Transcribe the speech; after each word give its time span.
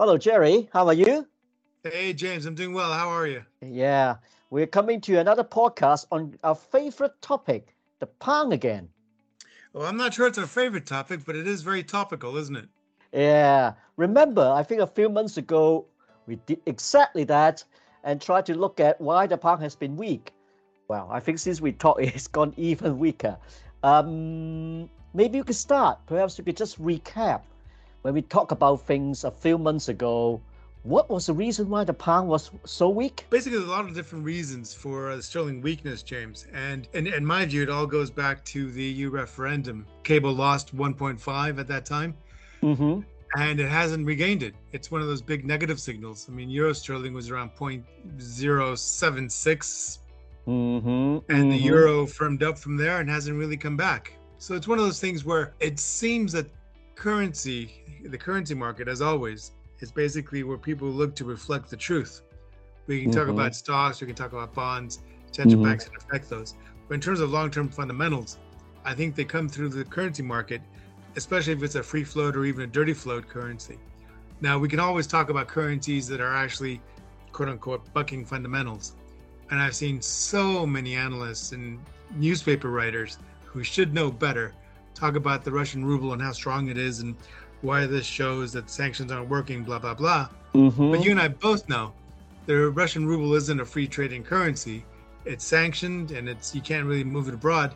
Hello, 0.00 0.18
Jerry. 0.18 0.68
How 0.72 0.88
are 0.88 0.92
you? 0.92 1.24
Hey, 1.84 2.12
James. 2.14 2.46
I'm 2.46 2.56
doing 2.56 2.72
well. 2.72 2.92
How 2.92 3.08
are 3.10 3.28
you? 3.28 3.44
Yeah, 3.60 4.16
we're 4.50 4.66
coming 4.66 5.00
to 5.02 5.20
another 5.20 5.44
podcast 5.44 6.06
on 6.10 6.36
our 6.42 6.56
favorite 6.56 7.12
topic, 7.22 7.76
the 8.00 8.06
pound 8.06 8.52
again. 8.52 8.88
Well, 9.72 9.86
I'm 9.86 9.96
not 9.96 10.12
sure 10.12 10.26
it's 10.26 10.36
our 10.36 10.48
favorite 10.48 10.84
topic, 10.84 11.20
but 11.24 11.36
it 11.36 11.46
is 11.46 11.62
very 11.62 11.84
topical, 11.84 12.36
isn't 12.38 12.56
it? 12.56 12.68
Yeah. 13.12 13.74
Remember, 13.96 14.42
I 14.42 14.64
think 14.64 14.80
a 14.80 14.86
few 14.88 15.08
months 15.08 15.36
ago, 15.36 15.86
we 16.26 16.36
did 16.46 16.60
exactly 16.66 17.22
that 17.24 17.62
and 18.02 18.20
tried 18.20 18.46
to 18.46 18.58
look 18.58 18.80
at 18.80 19.00
why 19.00 19.28
the 19.28 19.38
pound 19.38 19.62
has 19.62 19.76
been 19.76 19.96
weak. 19.96 20.32
Well, 20.88 21.08
I 21.08 21.20
think 21.20 21.38
since 21.38 21.60
we 21.60 21.70
talked, 21.70 22.00
it's 22.02 22.26
gone 22.26 22.52
even 22.56 22.98
weaker. 22.98 23.38
Um, 23.84 24.90
maybe 25.14 25.38
you 25.38 25.44
could 25.44 25.54
start. 25.54 26.00
Perhaps 26.06 26.36
you 26.36 26.42
could 26.42 26.56
just 26.56 26.82
recap 26.82 27.42
when 28.04 28.12
we 28.12 28.20
talked 28.20 28.52
about 28.52 28.86
things 28.86 29.24
a 29.24 29.30
few 29.30 29.56
months 29.56 29.88
ago, 29.88 30.38
what 30.82 31.08
was 31.08 31.24
the 31.24 31.32
reason 31.32 31.70
why 31.70 31.84
the 31.84 31.94
pound 31.94 32.28
was 32.28 32.50
so 32.66 32.90
weak? 32.90 33.24
Basically, 33.30 33.56
there's 33.56 33.70
a 33.70 33.72
lot 33.72 33.86
of 33.86 33.94
different 33.94 34.26
reasons 34.26 34.74
for 34.74 35.10
uh, 35.10 35.22
sterling 35.22 35.62
weakness, 35.62 36.02
James. 36.02 36.46
And, 36.52 36.86
and 36.92 37.08
in 37.08 37.24
my 37.24 37.46
view, 37.46 37.62
it 37.62 37.70
all 37.70 37.86
goes 37.86 38.10
back 38.10 38.44
to 38.44 38.70
the 38.70 38.84
EU 38.84 39.08
referendum. 39.08 39.86
Cable 40.02 40.34
lost 40.34 40.76
1.5 40.76 41.58
at 41.58 41.66
that 41.66 41.86
time. 41.86 42.14
Mm-hmm. 42.62 43.00
And 43.40 43.58
it 43.58 43.70
hasn't 43.70 44.04
regained 44.04 44.42
it. 44.42 44.54
It's 44.72 44.90
one 44.90 45.00
of 45.00 45.06
those 45.06 45.22
big 45.22 45.46
negative 45.46 45.80
signals. 45.80 46.26
I 46.28 46.32
mean, 46.32 46.50
euro 46.50 46.74
sterling 46.74 47.14
was 47.14 47.30
around 47.30 47.52
0.076. 47.56 49.98
Mm-hmm. 50.46 50.90
And 50.90 51.22
mm-hmm. 51.26 51.48
the 51.48 51.56
euro 51.56 52.06
firmed 52.06 52.42
up 52.42 52.58
from 52.58 52.76
there 52.76 53.00
and 53.00 53.08
hasn't 53.08 53.38
really 53.38 53.56
come 53.56 53.78
back. 53.78 54.12
So 54.36 54.54
it's 54.54 54.68
one 54.68 54.78
of 54.78 54.84
those 54.84 55.00
things 55.00 55.24
where 55.24 55.54
it 55.58 55.78
seems 55.78 56.32
that 56.32 56.50
currency 56.94 57.84
the 58.04 58.18
currency 58.18 58.54
market, 58.54 58.88
as 58.88 59.00
always, 59.00 59.52
is 59.80 59.90
basically 59.90 60.42
where 60.42 60.58
people 60.58 60.88
look 60.88 61.14
to 61.16 61.24
reflect 61.24 61.70
the 61.70 61.76
truth. 61.76 62.22
We 62.86 63.02
can 63.02 63.10
mm-hmm. 63.10 63.18
talk 63.18 63.28
about 63.28 63.54
stocks, 63.54 64.00
we 64.00 64.06
can 64.06 64.16
talk 64.16 64.32
about 64.32 64.54
bonds, 64.54 65.02
central 65.32 65.56
mm-hmm. 65.56 65.70
banks 65.70 65.84
can 65.86 65.96
affect 65.96 66.28
those. 66.28 66.54
But 66.88 66.94
in 66.94 67.00
terms 67.00 67.20
of 67.20 67.30
long 67.30 67.50
term 67.50 67.68
fundamentals, 67.68 68.38
I 68.84 68.94
think 68.94 69.14
they 69.14 69.24
come 69.24 69.48
through 69.48 69.70
the 69.70 69.84
currency 69.84 70.22
market, 70.22 70.60
especially 71.16 71.54
if 71.54 71.62
it's 71.62 71.76
a 71.76 71.82
free 71.82 72.04
float 72.04 72.36
or 72.36 72.44
even 72.44 72.62
a 72.62 72.66
dirty 72.66 72.92
float 72.92 73.26
currency. 73.28 73.78
Now, 74.40 74.58
we 74.58 74.68
can 74.68 74.80
always 74.80 75.06
talk 75.06 75.30
about 75.30 75.48
currencies 75.48 76.06
that 76.08 76.20
are 76.20 76.34
actually, 76.34 76.82
quote 77.32 77.48
unquote, 77.48 77.90
bucking 77.94 78.26
fundamentals. 78.26 78.94
And 79.50 79.60
I've 79.60 79.74
seen 79.74 80.02
so 80.02 80.66
many 80.66 80.94
analysts 80.96 81.52
and 81.52 81.78
newspaper 82.14 82.70
writers 82.70 83.18
who 83.44 83.62
should 83.62 83.94
know 83.94 84.10
better 84.10 84.52
talk 84.94 85.16
about 85.16 85.44
the 85.44 85.52
Russian 85.52 85.84
ruble 85.84 86.12
and 86.12 86.22
how 86.22 86.32
strong 86.32 86.68
it 86.68 86.78
is 86.78 87.00
and 87.00 87.14
why 87.62 87.86
this 87.86 88.06
shows 88.06 88.52
that 88.52 88.70
sanctions 88.70 89.10
aren't 89.10 89.28
working, 89.28 89.64
blah, 89.64 89.78
blah, 89.78 89.94
blah. 89.94 90.28
Mm-hmm. 90.54 90.90
But 90.92 91.04
you 91.04 91.10
and 91.10 91.20
I 91.20 91.28
both 91.28 91.68
know 91.68 91.92
the 92.46 92.70
Russian 92.70 93.06
ruble 93.06 93.34
isn't 93.34 93.60
a 93.60 93.64
free 93.64 93.88
trading 93.88 94.22
currency. 94.22 94.84
It's 95.24 95.44
sanctioned 95.44 96.10
and 96.10 96.28
it's 96.28 96.54
you 96.54 96.60
can't 96.60 96.86
really 96.86 97.04
move 97.04 97.28
it 97.28 97.34
abroad. 97.34 97.74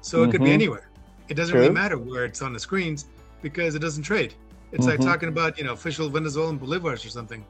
So 0.00 0.18
mm-hmm. 0.18 0.28
it 0.28 0.32
could 0.32 0.40
be 0.40 0.46
mm-hmm. 0.46 0.54
anywhere. 0.54 0.90
It 1.28 1.34
doesn't 1.34 1.52
True. 1.52 1.62
really 1.62 1.74
matter 1.74 1.98
where 1.98 2.24
it's 2.24 2.42
on 2.42 2.52
the 2.52 2.60
screens 2.60 3.06
because 3.42 3.74
it 3.74 3.78
doesn't 3.78 4.02
trade. 4.02 4.34
It's 4.72 4.86
mm-hmm. 4.86 4.90
like 4.90 5.00
talking 5.00 5.28
about, 5.28 5.58
you 5.58 5.64
know, 5.64 5.72
official 5.72 6.08
Venezuelan 6.08 6.58
bolivars 6.58 7.04
or 7.04 7.08
something. 7.08 7.44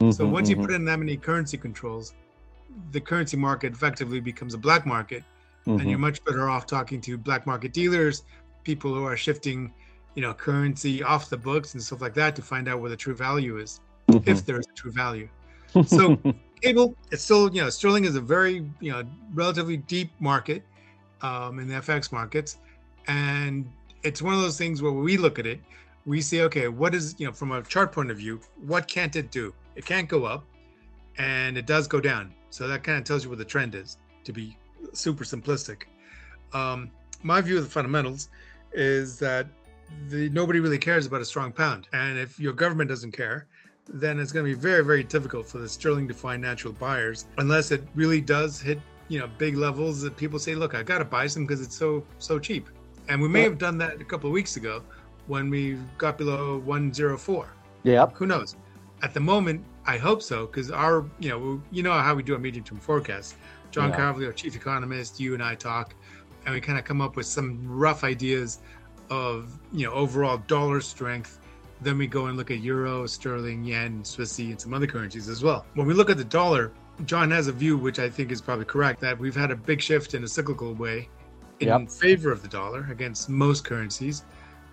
So 0.00 0.06
mm-hmm, 0.06 0.32
once 0.32 0.48
you 0.48 0.56
mm-hmm. 0.56 0.64
put 0.64 0.74
in 0.74 0.84
that 0.86 0.98
many 0.98 1.16
currency 1.16 1.56
controls, 1.56 2.14
the 2.90 3.00
currency 3.00 3.36
market 3.36 3.72
effectively 3.72 4.20
becomes 4.20 4.54
a 4.54 4.58
black 4.58 4.86
market. 4.86 5.22
And 5.64 5.88
you're 5.88 5.98
much 5.98 6.24
better 6.24 6.50
off 6.50 6.66
talking 6.66 7.00
to 7.02 7.16
black 7.16 7.46
market 7.46 7.72
dealers, 7.72 8.24
people 8.64 8.94
who 8.94 9.04
are 9.04 9.16
shifting 9.16 9.72
you 10.14 10.22
know 10.22 10.34
currency 10.34 11.02
off 11.02 11.30
the 11.30 11.36
books 11.36 11.74
and 11.74 11.82
stuff 11.82 12.00
like 12.00 12.14
that 12.14 12.36
to 12.36 12.42
find 12.42 12.68
out 12.68 12.80
where 12.80 12.90
the 12.90 12.96
true 12.96 13.14
value 13.14 13.58
is 13.58 13.80
mm-hmm. 14.08 14.28
if 14.28 14.44
there 14.44 14.58
is 14.58 14.66
a 14.66 14.74
true 14.74 14.92
value. 14.92 15.28
So 15.86 16.18
cable 16.62 16.94
it's 17.10 17.22
still 17.22 17.52
you 17.54 17.62
know 17.62 17.70
sterling 17.70 18.04
is 18.04 18.14
a 18.14 18.20
very 18.20 18.68
you 18.80 18.92
know 18.92 19.02
relatively 19.34 19.76
deep 19.76 20.10
market 20.20 20.62
um, 21.22 21.58
in 21.58 21.68
the 21.68 21.74
fx 21.74 22.12
markets. 22.12 22.58
And 23.08 23.68
it's 24.02 24.22
one 24.22 24.34
of 24.34 24.40
those 24.40 24.58
things 24.58 24.82
where 24.82 24.92
we 24.92 25.16
look 25.16 25.38
at 25.38 25.46
it 25.46 25.60
we 26.04 26.20
say 26.20 26.40
okay 26.42 26.68
what 26.68 26.94
is 26.94 27.14
you 27.18 27.26
know 27.26 27.32
from 27.32 27.52
a 27.52 27.62
chart 27.62 27.92
point 27.92 28.10
of 28.10 28.16
view 28.16 28.40
what 28.66 28.86
can't 28.86 29.16
it 29.16 29.30
do? 29.30 29.54
It 29.76 29.86
can't 29.86 30.08
go 30.08 30.24
up 30.24 30.44
and 31.18 31.56
it 31.56 31.66
does 31.66 31.86
go 31.88 32.00
down. 32.00 32.34
So 32.50 32.68
that 32.68 32.82
kind 32.84 32.98
of 32.98 33.04
tells 33.04 33.24
you 33.24 33.30
what 33.30 33.38
the 33.38 33.44
trend 33.44 33.74
is 33.74 33.96
to 34.24 34.32
be 34.32 34.56
super 34.92 35.24
simplistic. 35.24 35.84
Um, 36.52 36.90
my 37.22 37.40
view 37.40 37.56
of 37.56 37.64
the 37.64 37.70
fundamentals 37.70 38.28
is 38.74 39.18
that 39.18 39.46
the, 40.08 40.28
nobody 40.30 40.60
really 40.60 40.78
cares 40.78 41.06
about 41.06 41.20
a 41.20 41.24
strong 41.24 41.52
pound. 41.52 41.88
And 41.92 42.18
if 42.18 42.38
your 42.40 42.52
government 42.52 42.88
doesn't 42.88 43.12
care, 43.12 43.46
then 43.88 44.20
it's 44.20 44.32
going 44.32 44.44
to 44.46 44.54
be 44.54 44.60
very, 44.60 44.84
very 44.84 45.02
difficult 45.02 45.46
for 45.46 45.58
the 45.58 45.68
sterling 45.68 46.08
to 46.08 46.14
find 46.14 46.40
natural 46.40 46.72
buyers 46.72 47.26
unless 47.38 47.70
it 47.70 47.82
really 47.94 48.20
does 48.20 48.60
hit, 48.60 48.80
you 49.08 49.18
know, 49.18 49.28
big 49.38 49.56
levels 49.56 50.00
that 50.02 50.16
people 50.16 50.38
say, 50.38 50.54
look, 50.54 50.74
I 50.74 50.82
got 50.82 50.98
to 50.98 51.04
buy 51.04 51.26
some 51.26 51.44
because 51.44 51.60
it's 51.60 51.76
so, 51.76 52.04
so 52.18 52.38
cheap. 52.38 52.68
And 53.08 53.20
we 53.20 53.28
may 53.28 53.42
have 53.42 53.58
done 53.58 53.78
that 53.78 54.00
a 54.00 54.04
couple 54.04 54.28
of 54.28 54.32
weeks 54.32 54.56
ago 54.56 54.82
when 55.26 55.50
we 55.50 55.78
got 55.98 56.16
below 56.18 56.58
104. 56.58 57.48
Yeah. 57.82 58.06
Who 58.14 58.26
knows? 58.26 58.56
At 59.02 59.14
the 59.14 59.20
moment, 59.20 59.64
I 59.84 59.98
hope 59.98 60.22
so 60.22 60.46
because 60.46 60.70
our, 60.70 61.04
you 61.18 61.28
know, 61.28 61.60
you 61.72 61.82
know 61.82 61.92
how 61.92 62.14
we 62.14 62.22
do 62.22 62.34
a 62.36 62.38
medium 62.38 62.64
term 62.64 62.78
forecast. 62.78 63.34
John 63.72 63.90
yeah. 63.90 64.12
Our 64.26 64.32
chief 64.32 64.54
economist, 64.54 65.18
you 65.18 65.34
and 65.34 65.42
I 65.42 65.54
talk, 65.54 65.94
and 66.44 66.54
we 66.54 66.60
kind 66.60 66.78
of 66.78 66.84
come 66.84 67.00
up 67.00 67.16
with 67.16 67.26
some 67.26 67.60
rough 67.66 68.04
ideas 68.04 68.60
of 69.10 69.58
you 69.72 69.86
know 69.86 69.92
overall 69.92 70.38
dollar 70.46 70.80
strength 70.80 71.38
then 71.80 71.98
we 71.98 72.06
go 72.06 72.26
and 72.26 72.36
look 72.36 72.50
at 72.50 72.60
euro 72.60 73.06
sterling 73.06 73.64
yen 73.64 74.02
swissy 74.02 74.50
and 74.50 74.60
some 74.60 74.72
other 74.72 74.86
currencies 74.86 75.28
as 75.28 75.42
well 75.42 75.66
when 75.74 75.86
we 75.86 75.94
look 75.94 76.10
at 76.10 76.16
the 76.16 76.24
dollar 76.24 76.72
john 77.04 77.30
has 77.30 77.48
a 77.48 77.52
view 77.52 77.76
which 77.76 77.98
i 77.98 78.08
think 78.08 78.30
is 78.30 78.40
probably 78.40 78.64
correct 78.64 79.00
that 79.00 79.18
we've 79.18 79.34
had 79.34 79.50
a 79.50 79.56
big 79.56 79.80
shift 79.80 80.14
in 80.14 80.24
a 80.24 80.28
cyclical 80.28 80.74
way 80.74 81.08
in 81.60 81.68
yep. 81.68 81.90
favor 81.90 82.30
of 82.30 82.42
the 82.42 82.48
dollar 82.48 82.86
against 82.90 83.28
most 83.28 83.64
currencies 83.64 84.24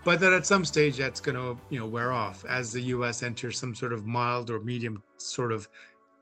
but 0.03 0.19
that 0.19 0.31
at 0.31 0.45
some 0.45 0.63
stage 0.63 0.97
that's 0.97 1.19
going 1.19 1.35
to 1.35 1.59
you 1.69 1.79
know 1.79 1.85
wear 1.85 2.11
off 2.11 2.45
as 2.45 2.71
the 2.71 2.81
us 2.81 3.23
enters 3.23 3.59
some 3.59 3.75
sort 3.75 3.93
of 3.93 4.05
mild 4.05 4.49
or 4.49 4.59
medium 4.59 5.01
sort 5.17 5.51
of 5.51 5.67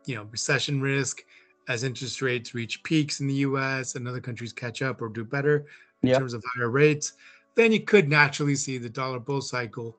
you 0.06 0.16
know 0.16 0.24
recession 0.32 0.82
risk 0.82 1.24
as 1.68 1.84
interest 1.84 2.22
rates 2.22 2.54
reach 2.54 2.82
peaks 2.84 3.20
in 3.20 3.28
the 3.28 3.36
us 3.36 3.96
and 3.96 4.08
other 4.08 4.22
countries 4.22 4.54
catch 4.54 4.82
up 4.82 5.02
or 5.02 5.10
do 5.10 5.24
better 5.24 5.66
in 6.04 6.10
yep. 6.10 6.20
terms 6.20 6.34
of 6.34 6.44
higher 6.56 6.70
rates 6.70 7.14
then 7.56 7.72
you 7.72 7.80
could 7.80 8.08
naturally 8.08 8.56
see 8.56 8.78
the 8.78 8.90
dollar 8.90 9.20
bull 9.20 9.42
cycle 9.42 9.98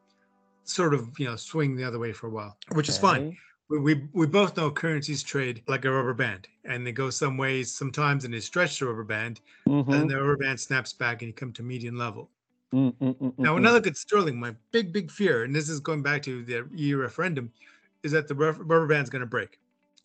sort 0.68 0.94
of 0.94 1.18
you 1.18 1.26
know 1.26 1.36
swing 1.36 1.76
the 1.76 1.84
other 1.84 1.98
way 1.98 2.12
for 2.12 2.28
a 2.28 2.30
while, 2.30 2.56
which 2.72 2.86
okay. 2.86 2.94
is 2.94 2.98
fine. 2.98 3.36
We, 3.68 3.78
we, 3.78 4.08
we 4.14 4.26
both 4.26 4.56
know 4.56 4.70
currencies 4.70 5.22
trade 5.22 5.62
like 5.66 5.84
a 5.84 5.90
rubber 5.90 6.14
band, 6.14 6.48
and 6.64 6.86
they 6.86 6.92
go 6.92 7.10
some 7.10 7.36
ways 7.36 7.70
sometimes, 7.70 8.24
and 8.24 8.32
they 8.32 8.40
stretch 8.40 8.78
the 8.78 8.86
rubber 8.86 9.04
band, 9.04 9.40
mm-hmm. 9.68 9.92
and 9.92 10.08
the 10.08 10.16
rubber 10.16 10.38
band 10.38 10.58
snaps 10.58 10.92
back, 10.92 11.20
and 11.20 11.28
you 11.28 11.34
come 11.34 11.52
to 11.52 11.62
median 11.62 11.98
level. 11.98 12.30
Mm-mm-mm-mm. 12.72 13.38
Now, 13.38 13.54
when 13.54 13.66
I 13.66 13.70
look 13.70 13.86
at 13.86 13.96
sterling, 13.96 14.38
my 14.38 14.54
big 14.72 14.92
big 14.92 15.10
fear, 15.10 15.44
and 15.44 15.54
this 15.54 15.68
is 15.68 15.80
going 15.80 16.02
back 16.02 16.22
to 16.22 16.44
the 16.44 16.66
EU 16.74 16.96
referendum, 16.96 17.52
is 18.02 18.12
that 18.12 18.28
the 18.28 18.34
rubber 18.34 18.86
band's 18.86 19.10
going 19.10 19.20
to 19.20 19.26
break, 19.26 19.58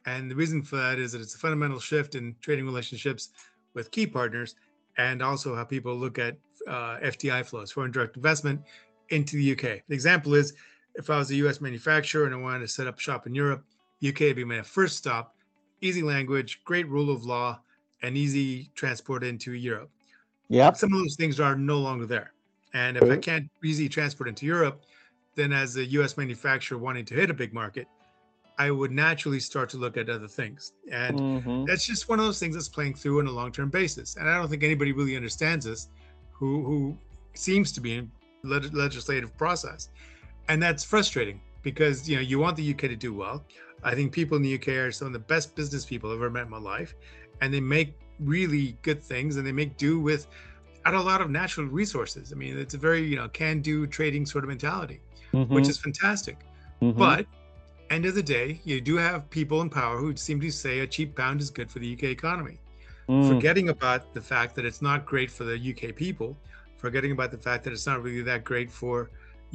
and 0.06 0.30
the 0.30 0.36
reason 0.36 0.62
for 0.62 0.78
that 0.78 1.00
is 1.00 1.12
that 1.14 1.22
it's 1.22 1.36
a 1.36 1.38
fundamental 1.38 1.80
shift 1.80 2.16
in 2.16 2.36
trading 2.41 2.66
relationships 2.66 3.30
with 3.74 3.91
key 3.91 4.06
partners, 4.06 4.56
and 4.97 5.22
also 5.22 5.56
how 5.56 5.64
people 5.64 5.96
look 5.96 6.19
at 6.19 6.38
uh, 6.68 6.97
FDI 7.02 7.46
flows, 7.46 7.72
foreign 7.72 7.91
direct 7.91 8.16
investment, 8.16 8.62
into 9.09 9.36
the 9.36 9.52
UK. 9.53 9.81
The 9.88 9.94
example 9.94 10.34
is 10.34 10.53
if 10.96 11.09
I 11.09 11.18
was 11.18 11.31
a 11.31 11.36
US 11.36 11.62
manufacturer 11.62 12.25
and 12.25 12.34
I 12.34 12.38
wanted 12.38 12.59
to 12.59 12.68
set 12.68 12.88
up 12.88 13.00
shop 13.00 13.25
in 13.28 13.34
Europe, 13.34 13.64
UK 14.08 14.19
would 14.22 14.36
be 14.36 14.44
my 14.44 14.62
first 14.62 14.97
stop. 14.97 15.36
Easy 15.81 16.02
language, 16.02 16.62
great 16.64 16.88
rule 16.88 17.09
of 17.09 17.25
law, 17.25 17.59
and 18.03 18.18
easy 18.18 18.70
transport 18.75 19.24
into 19.24 19.53
Europe. 19.53 19.90
Yeah. 20.50 20.72
Some 20.74 20.94
of 20.94 21.00
those 21.00 21.16
things 21.16 21.40
are 21.40 21.56
no 21.56 21.80
longer 21.80 22.06
there. 22.06 22.34
And 22.74 22.97
if 22.97 23.03
I 23.03 23.18
can't 23.18 23.50
easy 23.64 23.88
transport 23.88 24.28
into 24.28 24.46
Europe, 24.46 24.84
then 25.35 25.53
as 25.53 25.78
a 25.78 25.85
US 25.85 26.18
manufacturer 26.18 26.78
wanting 26.78 27.06
to 27.06 27.14
hit 27.14 27.30
a 27.30 27.34
big 27.34 27.53
market, 27.53 27.88
I 28.58 28.69
would 28.69 28.91
naturally 28.91 29.40
start 29.40 29.70
to 29.72 29.78
look 29.78 29.97
at 29.97 30.09
other 30.09 30.28
things. 30.28 30.73
And 30.91 31.20
mm-hmm. 31.20 31.66
that's 31.66 31.85
just 31.85 32.08
one 32.08 32.20
of 32.20 32.26
those 32.26 32.40
things 32.40 32.55
that's 32.55 32.70
playing 32.70 32.96
through 32.96 33.20
on 33.20 33.28
a 33.28 33.32
long 33.32 33.52
term 33.52 33.70
basis. 33.70 34.16
And 34.16 34.29
I 34.29 34.38
don't 34.38 34.50
think 34.50 34.64
anybody 34.64 34.91
really 34.91 35.16
understands 35.16 35.66
this 35.66 35.90
who 36.32 36.64
who 36.64 36.97
seems 37.34 37.72
to 37.73 37.82
be 37.82 37.96
in 37.96 38.11
leg- 38.44 38.73
legislative 38.73 39.35
process, 39.38 39.90
and 40.50 40.61
that's 40.61 40.84
frustrating 40.84 41.41
because 41.61 42.08
you 42.08 42.16
know 42.16 42.22
you 42.22 42.40
want 42.40 42.58
the 42.58 42.72
UK 42.73 42.82
to 42.82 42.96
do 42.96 43.14
well. 43.14 43.44
I 43.84 43.96
think 43.96 44.11
people 44.11 44.38
in 44.38 44.44
the 44.44 44.56
UK 44.56 44.70
are 44.70 44.91
some 44.91 45.08
of 45.08 45.14
the 45.14 45.20
best 45.20 45.56
business 45.56 45.84
people 45.85 46.11
I've 46.11 46.17
ever 46.17 46.29
met 46.29 46.44
in 46.44 46.49
my 46.49 46.59
life, 46.59 46.96
and 47.41 47.53
they 47.53 47.59
make 47.59 47.96
really 48.20 48.78
good 48.84 49.03
things 49.03 49.38
and 49.38 49.46
they 49.46 49.52
make 49.52 49.76
do 49.78 49.99
with 49.99 50.28
at 50.85 50.94
a 50.94 51.02
lot 51.02 51.22
of 51.22 51.29
natural 51.29 51.67
resources. 51.67 52.32
I 52.32 52.35
mean, 52.35 52.58
it's 52.58 52.73
a 52.73 52.78
very 52.78 53.02
you 53.02 53.16
know 53.16 53.28
can-do 53.29 53.88
trading 53.88 54.26
sort 54.26 54.44
of 54.44 54.49
mentality, 54.49 55.02
mm-hmm. 55.34 55.53
which 55.53 55.67
is 55.67 55.78
fantastic. 55.78 56.38
Mm-hmm. 56.82 56.99
But 56.99 57.26
end 57.93 58.05
of 58.05 58.16
the 58.16 58.23
day, 58.23 58.59
you 58.66 58.81
do 58.81 58.97
have 58.97 59.29
people 59.29 59.61
in 59.61 59.69
power 59.69 59.97
who 59.97 60.16
seem 60.16 60.41
to 60.41 60.51
say 60.51 60.79
a 60.79 60.87
cheap 60.87 61.16
pound 61.16 61.41
is 61.41 61.49
good 61.49 61.72
for 61.72 61.79
the 61.79 61.93
UK 61.93 62.03
economy 62.05 62.59
mm. 63.07 63.28
forgetting 63.28 63.69
about 63.69 64.13
the 64.13 64.22
fact 64.22 64.55
that 64.55 64.66
it's 64.66 64.81
not 64.81 65.05
great 65.05 65.29
for 65.29 65.43
the 65.43 65.55
UK 65.55 65.95
people, 65.95 66.37
forgetting 66.78 67.11
about 67.11 67.31
the 67.31 67.37
fact 67.37 67.63
that 67.63 67.73
it's 67.73 67.87
not 67.87 68.01
really 68.01 68.22
that 68.22 68.43
great 68.43 68.72
for 68.72 69.09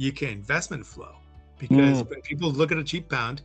UK 0.05 0.23
investment 0.23 0.85
flow. 0.85 1.15
because 1.57 2.03
mm. 2.03 2.09
when 2.09 2.21
people 2.21 2.51
look 2.51 2.71
at 2.71 2.77
a 2.77 2.83
cheap 2.83 3.09
pound, 3.09 3.41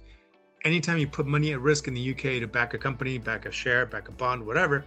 anytime 0.64 0.98
you 0.98 1.06
put 1.06 1.26
money 1.26 1.52
at 1.52 1.60
risk 1.60 1.88
in 1.88 1.94
the 1.94 2.10
UK 2.12 2.40
to 2.40 2.46
back 2.46 2.74
a 2.74 2.78
company, 2.78 3.18
back 3.18 3.46
a 3.46 3.50
share, 3.50 3.86
back 3.86 4.08
a 4.08 4.12
bond, 4.12 4.44
whatever, 4.44 4.84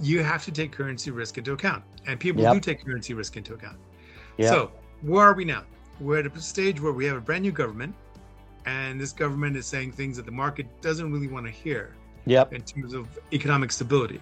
you 0.00 0.22
have 0.22 0.42
to 0.44 0.50
take 0.50 0.72
currency 0.72 1.10
risk 1.10 1.36
into 1.36 1.52
account. 1.52 1.84
And 2.06 2.18
people 2.18 2.42
yep. 2.42 2.54
do 2.54 2.60
take 2.60 2.84
currency 2.84 3.12
risk 3.12 3.36
into 3.36 3.52
account. 3.52 3.76
Yep. 4.38 4.48
So, 4.48 4.72
where 5.02 5.22
are 5.22 5.34
we 5.34 5.44
now? 5.44 5.64
We're 6.00 6.20
at 6.20 6.26
a 6.34 6.40
stage 6.40 6.80
where 6.80 6.92
we 6.94 7.04
have 7.04 7.18
a 7.18 7.20
brand 7.20 7.42
new 7.42 7.52
government, 7.52 7.94
and 8.66 9.00
this 9.00 9.12
government 9.12 9.56
is 9.56 9.66
saying 9.66 9.92
things 9.92 10.16
that 10.16 10.26
the 10.26 10.32
market 10.32 10.66
doesn't 10.80 11.12
really 11.12 11.28
want 11.28 11.46
to 11.46 11.52
hear 11.52 11.94
yep. 12.26 12.52
in 12.52 12.62
terms 12.62 12.94
of 12.94 13.06
economic 13.32 13.72
stability. 13.72 14.20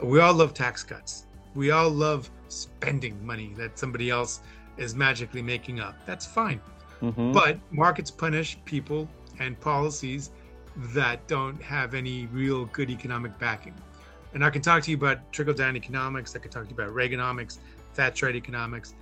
We 0.00 0.20
all 0.20 0.34
love 0.34 0.54
tax 0.54 0.82
cuts. 0.82 1.26
We 1.54 1.70
all 1.70 1.90
love 1.90 2.30
spending 2.48 3.24
money 3.24 3.52
that 3.56 3.78
somebody 3.78 4.10
else 4.10 4.40
is 4.76 4.94
magically 4.94 5.42
making 5.42 5.80
up. 5.80 5.94
That's 6.06 6.26
fine. 6.26 6.60
Mm-hmm. 7.02 7.32
But 7.32 7.58
markets 7.70 8.10
punish 8.10 8.58
people 8.64 9.08
and 9.40 9.58
policies 9.60 10.30
that 10.76 11.26
don't 11.26 11.60
have 11.62 11.94
any 11.94 12.26
real 12.26 12.66
good 12.66 12.90
economic 12.90 13.38
backing. 13.38 13.74
And 14.34 14.44
I 14.44 14.50
can 14.50 14.62
talk 14.62 14.82
to 14.84 14.90
you 14.90 14.96
about 14.96 15.32
trickle 15.32 15.54
down 15.54 15.76
economics, 15.76 16.36
I 16.36 16.38
can 16.38 16.50
talk 16.50 16.64
to 16.64 16.68
you 16.68 16.74
about 16.74 16.94
Reaganomics, 16.94 17.58
Thatcherite 17.96 18.34
economics, 18.34 18.94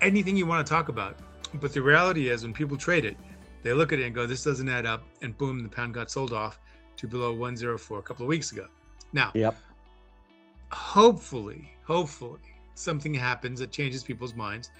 anything 0.00 0.36
you 0.36 0.46
want 0.46 0.66
to 0.66 0.70
talk 0.70 0.88
about. 0.88 1.16
But 1.54 1.72
the 1.72 1.80
reality 1.80 2.28
is, 2.28 2.42
when 2.42 2.52
people 2.52 2.76
trade 2.76 3.04
it, 3.04 3.16
they 3.62 3.72
look 3.72 3.92
at 3.92 3.98
it 3.98 4.06
and 4.06 4.14
go, 4.14 4.26
this 4.26 4.44
doesn't 4.44 4.68
add 4.68 4.86
up. 4.86 5.04
And 5.22 5.36
boom, 5.36 5.62
the 5.62 5.68
pound 5.68 5.94
got 5.94 6.10
sold 6.10 6.32
off 6.32 6.58
to 6.96 7.06
below 7.06 7.32
104 7.32 7.98
a 7.98 8.02
couple 8.02 8.24
of 8.24 8.28
weeks 8.28 8.52
ago. 8.52 8.66
Now, 9.12 9.30
yep. 9.34 9.56
hopefully, 10.70 11.72
hopefully, 11.84 12.40
something 12.74 13.14
happens 13.14 13.60
that 13.60 13.70
changes 13.70 14.02
people's 14.02 14.34
minds 14.34 14.70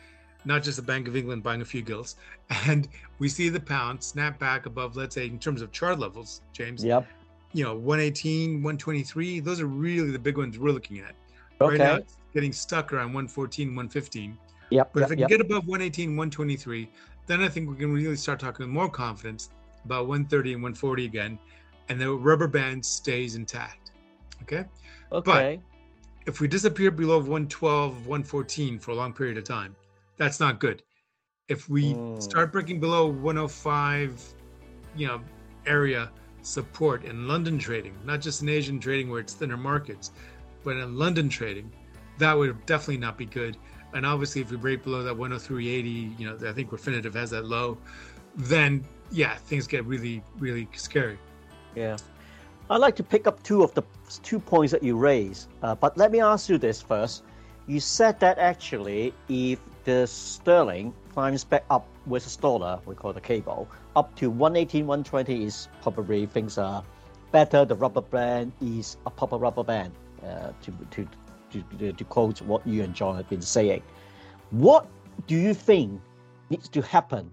not 0.44 0.62
just 0.62 0.76
the 0.76 0.82
Bank 0.82 1.08
of 1.08 1.16
England 1.16 1.42
buying 1.42 1.60
a 1.60 1.64
few 1.64 1.82
gilts. 1.82 2.16
And 2.66 2.88
we 3.18 3.28
see 3.28 3.50
the 3.50 3.60
pound 3.60 4.02
snap 4.02 4.38
back 4.38 4.66
above, 4.66 4.96
let's 4.96 5.14
say, 5.14 5.26
in 5.26 5.38
terms 5.38 5.60
of 5.60 5.70
chart 5.70 5.98
levels, 5.98 6.40
James. 6.52 6.82
Yep. 6.82 7.06
You 7.52 7.64
know, 7.64 7.74
118, 7.74 8.62
123, 8.62 9.40
those 9.40 9.60
are 9.60 9.66
really 9.66 10.10
the 10.10 10.18
big 10.18 10.38
ones 10.38 10.58
we're 10.58 10.70
looking 10.70 10.98
at. 10.98 11.14
Okay. 11.60 11.70
Right 11.70 11.78
now, 11.78 11.94
it's 11.96 12.16
getting 12.32 12.52
stuck 12.52 12.92
around 12.92 13.12
114, 13.12 13.68
115. 13.68 14.38
Yep. 14.70 14.90
But 14.92 15.00
yep, 15.00 15.06
if 15.06 15.12
it 15.12 15.18
yep. 15.18 15.28
can 15.28 15.38
get 15.38 15.44
above 15.44 15.66
118, 15.66 16.10
123, 16.10 16.90
then 17.28 17.42
I 17.42 17.48
think 17.48 17.70
we 17.70 17.76
can 17.76 17.92
really 17.92 18.16
start 18.16 18.40
talking 18.40 18.66
with 18.66 18.72
more 18.72 18.88
confidence 18.88 19.50
about 19.84 20.08
130 20.08 20.54
and 20.54 20.62
140 20.62 21.04
again. 21.04 21.38
And 21.88 22.00
the 22.00 22.12
rubber 22.12 22.48
band 22.48 22.84
stays 22.84 23.36
intact. 23.36 23.92
Okay. 24.42 24.64
Okay. 25.12 25.60
But 25.60 26.28
if 26.28 26.40
we 26.40 26.48
disappear 26.48 26.90
below 26.90 27.18
112, 27.18 28.06
114 28.06 28.78
for 28.78 28.90
a 28.90 28.94
long 28.94 29.12
period 29.12 29.38
of 29.38 29.44
time, 29.44 29.76
that's 30.16 30.40
not 30.40 30.58
good. 30.58 30.82
If 31.48 31.68
we 31.68 31.94
mm. 31.94 32.22
start 32.22 32.52
breaking 32.52 32.80
below 32.80 33.06
105, 33.06 34.34
you 34.96 35.06
know, 35.06 35.20
area 35.66 36.10
support 36.42 37.04
in 37.04 37.26
London 37.26 37.58
trading, 37.58 37.94
not 38.04 38.20
just 38.20 38.42
in 38.42 38.48
Asian 38.48 38.80
trading 38.80 39.10
where 39.10 39.20
it's 39.20 39.32
thinner 39.32 39.56
markets, 39.56 40.12
but 40.64 40.76
in 40.76 40.96
London 40.96 41.28
trading, 41.28 41.72
that 42.18 42.36
would 42.36 42.66
definitely 42.66 42.98
not 42.98 43.16
be 43.16 43.24
good. 43.24 43.56
And 43.94 44.04
obviously, 44.04 44.42
if 44.42 44.50
we 44.50 44.56
break 44.56 44.84
below 44.84 45.02
that 45.02 45.14
103.80, 45.14 46.18
you 46.18 46.26
know, 46.26 46.48
I 46.48 46.52
think 46.52 46.70
Refinitiv 46.70 47.14
has 47.14 47.30
that 47.30 47.46
low, 47.46 47.78
then 48.36 48.84
yeah, 49.10 49.34
things 49.34 49.66
get 49.66 49.84
really, 49.84 50.22
really 50.38 50.68
scary. 50.74 51.18
Yeah. 51.74 51.96
I'd 52.70 52.78
like 52.78 52.96
to 52.96 53.02
pick 53.02 53.26
up 53.26 53.42
two 53.42 53.62
of 53.62 53.72
the 53.74 53.82
two 54.22 54.38
points 54.38 54.72
that 54.72 54.82
you 54.82 54.96
raised, 54.96 55.48
uh, 55.62 55.74
but 55.74 55.96
let 55.96 56.12
me 56.12 56.20
ask 56.20 56.48
you 56.48 56.58
this 56.58 56.82
first. 56.82 57.22
You 57.66 57.80
said 57.80 58.20
that 58.20 58.38
actually, 58.38 59.14
if 59.28 59.58
the 59.84 60.06
sterling 60.06 60.92
climbs 61.14 61.44
back 61.44 61.64
up 61.70 61.86
with 62.06 62.24
versus 62.24 62.36
dollar, 62.36 62.78
we 62.84 62.94
call 62.94 63.12
the 63.12 63.20
cable, 63.20 63.68
up 63.96 64.14
to 64.16 64.30
118, 64.30 64.86
120 64.86 65.44
is 65.44 65.68
probably 65.82 66.26
things 66.26 66.58
are 66.58 66.82
better. 67.32 67.64
The 67.64 67.74
rubber 67.74 68.02
band 68.02 68.52
is 68.60 68.98
a 69.06 69.10
proper 69.10 69.36
rubber 69.36 69.64
band, 69.64 69.92
uh, 70.22 70.52
to, 70.62 70.72
to, 70.90 71.08
to, 71.50 71.92
to 71.92 72.04
quote 72.04 72.40
what 72.42 72.66
you 72.66 72.82
and 72.82 72.94
John 72.94 73.16
have 73.16 73.28
been 73.28 73.42
saying. 73.42 73.82
What 74.50 74.86
do 75.26 75.36
you 75.36 75.54
think 75.54 76.00
needs 76.50 76.68
to 76.70 76.82
happen 76.82 77.30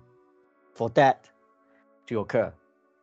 for 0.73 0.89
that 0.91 1.29
to 2.07 2.19
occur? 2.19 2.53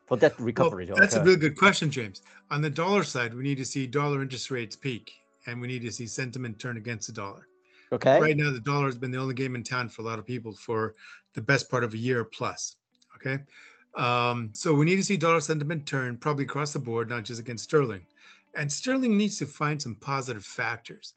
For 0.06 0.16
that 0.18 0.38
recovery 0.38 0.86
well, 0.86 0.96
That's 0.96 1.14
occur? 1.14 1.22
a 1.22 1.26
really 1.26 1.38
good 1.38 1.56
question, 1.56 1.90
James. 1.90 2.22
On 2.50 2.60
the 2.60 2.70
dollar 2.70 3.04
side, 3.04 3.32
we 3.34 3.42
need 3.42 3.58
to 3.58 3.64
see 3.64 3.86
dollar 3.86 4.20
interest 4.20 4.50
rates 4.50 4.76
peak 4.76 5.12
and 5.46 5.60
we 5.60 5.68
need 5.68 5.82
to 5.82 5.92
see 5.92 6.06
sentiment 6.06 6.58
turn 6.58 6.76
against 6.76 7.06
the 7.06 7.12
dollar. 7.12 7.46
Okay. 7.92 8.20
Right 8.20 8.36
now, 8.36 8.50
the 8.50 8.60
dollar 8.60 8.86
has 8.86 8.96
been 8.96 9.10
the 9.10 9.18
only 9.18 9.34
game 9.34 9.54
in 9.54 9.62
town 9.62 9.88
for 9.88 10.02
a 10.02 10.04
lot 10.04 10.18
of 10.18 10.26
people 10.26 10.52
for 10.52 10.94
the 11.34 11.42
best 11.42 11.70
part 11.70 11.84
of 11.84 11.94
a 11.94 11.98
year 11.98 12.24
plus. 12.24 12.76
Okay. 13.16 13.42
Um, 13.96 14.50
so 14.54 14.72
we 14.72 14.86
need 14.86 14.96
to 14.96 15.04
see 15.04 15.16
dollar 15.16 15.40
sentiment 15.40 15.86
turn 15.86 16.16
probably 16.16 16.44
across 16.44 16.72
the 16.72 16.78
board, 16.78 17.10
not 17.10 17.24
just 17.24 17.40
against 17.40 17.64
sterling. 17.64 18.02
And 18.54 18.70
sterling 18.70 19.16
needs 19.16 19.38
to 19.38 19.46
find 19.46 19.80
some 19.80 19.94
positive 19.96 20.44
factors. 20.44 21.14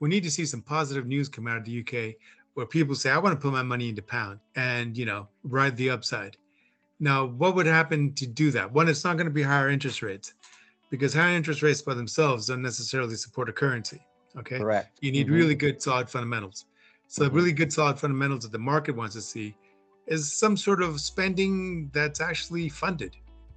We 0.00 0.08
need 0.08 0.22
to 0.24 0.30
see 0.30 0.44
some 0.44 0.62
positive 0.62 1.06
news 1.06 1.28
come 1.28 1.48
out 1.48 1.56
of 1.56 1.64
the 1.64 1.80
UK 1.80 2.14
where 2.54 2.66
people 2.66 2.94
say, 2.94 3.10
I 3.10 3.18
want 3.18 3.34
to 3.34 3.40
put 3.40 3.52
my 3.52 3.62
money 3.62 3.88
into 3.88 4.02
pound 4.02 4.40
and, 4.54 4.96
you 4.96 5.04
know, 5.04 5.28
ride 5.44 5.76
the 5.76 5.90
upside. 5.90 6.36
Now, 7.00 7.26
what 7.26 7.54
would 7.54 7.66
happen 7.66 8.14
to 8.14 8.26
do 8.26 8.50
that? 8.52 8.72
One, 8.72 8.88
it's 8.88 9.04
not 9.04 9.16
going 9.16 9.26
to 9.26 9.32
be 9.32 9.42
higher 9.42 9.68
interest 9.68 10.00
rates 10.00 10.34
because 10.90 11.12
higher 11.12 11.36
interest 11.36 11.62
rates 11.62 11.82
by 11.82 11.94
themselves 11.94 12.46
don't 12.46 12.62
necessarily 12.62 13.16
support 13.16 13.48
a 13.48 13.52
currency. 13.52 14.00
Okay. 14.38 14.58
Correct. 14.58 14.98
You 15.02 15.12
need 15.12 15.26
mm-hmm. 15.26 15.36
really 15.36 15.54
good, 15.54 15.82
solid 15.82 16.08
fundamentals. 16.08 16.66
So, 17.08 17.24
mm-hmm. 17.24 17.36
really 17.36 17.52
good, 17.52 17.72
solid 17.72 17.98
fundamentals 17.98 18.42
that 18.42 18.52
the 18.52 18.58
market 18.58 18.96
wants 18.96 19.14
to 19.14 19.20
see 19.20 19.54
is 20.06 20.32
some 20.32 20.56
sort 20.56 20.82
of 20.82 21.00
spending 21.00 21.90
that's 21.92 22.20
actually 22.20 22.68
funded. 22.68 23.16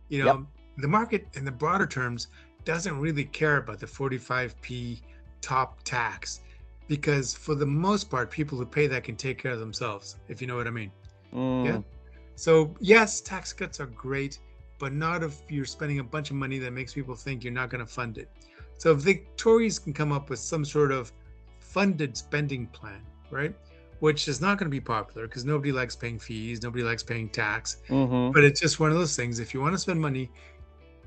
You 0.09 0.25
know, 0.25 0.25
yep. 0.25 0.39
the 0.77 0.87
market 0.87 1.27
in 1.33 1.45
the 1.45 1.51
broader 1.51 1.85
terms 1.85 2.27
doesn't 2.69 3.00
really 3.00 3.24
care 3.24 3.57
about 3.57 3.80
the 3.80 3.88
45p 3.88 5.01
top 5.42 5.81
tax 5.83 6.42
because 6.88 7.33
for 7.33 7.56
the 7.56 7.66
most 7.66 8.12
part, 8.12 8.30
people 8.30 8.60
who 8.60 8.66
pay 8.66 8.86
that 8.86 9.04
can 9.04 9.16
take 9.16 9.42
care 9.42 9.54
of 9.54 9.60
themselves, 9.60 10.18
if 10.27 10.39
you 10.39 10.45
know 10.45 10.56
what 10.56 10.68
I 10.68 10.69
mean. 10.69 10.92
Mm. 11.33 11.66
Yeah. 11.66 11.81
So, 12.36 12.75
yes, 12.80 13.21
tax 13.21 13.54
cuts 13.54 13.80
are 13.80 13.88
great, 13.88 14.38
but 14.77 14.94
not 14.94 15.24
if 15.24 15.42
you're 15.50 15.66
spending 15.66 15.98
a 15.98 16.04
bunch 16.04 16.30
of 16.30 16.36
money 16.36 16.60
that 16.60 16.71
makes 16.71 16.94
people 16.94 17.16
think 17.16 17.44
you're 17.44 17.51
not 17.51 17.71
going 17.71 17.83
to 17.83 17.92
fund 17.92 18.19
it. 18.19 18.30
So 18.77 18.92
if 18.92 19.01
the 19.01 19.24
Tories 19.36 19.80
can 19.80 19.92
come 19.92 20.12
up 20.12 20.30
with 20.30 20.38
some 20.38 20.63
sort 20.63 20.92
of 20.92 21.12
funded 21.60 22.16
spending 22.16 22.68
plan, 22.68 23.01
right? 23.31 23.56
Which 24.00 24.27
is 24.27 24.42
not 24.42 24.60
going 24.60 24.68
to 24.68 24.71
be 24.71 24.80
popular 24.80 25.25
because 25.27 25.44
nobody 25.44 25.71
likes 25.71 25.95
paying 25.95 26.19
fees, 26.19 26.62
nobody 26.62 26.83
likes 26.83 27.01
paying 27.01 27.30
tax. 27.30 27.77
Mm-hmm. 27.89 28.31
But 28.31 28.44
it's 28.44 28.62
just 28.62 28.80
one 28.80 28.92
of 28.92 28.98
those 28.98 29.16
things. 29.16 29.39
If 29.39 29.56
you 29.56 29.60
want 29.60 29.74
to 29.74 29.80
spend 29.80 30.00
money, 30.00 30.30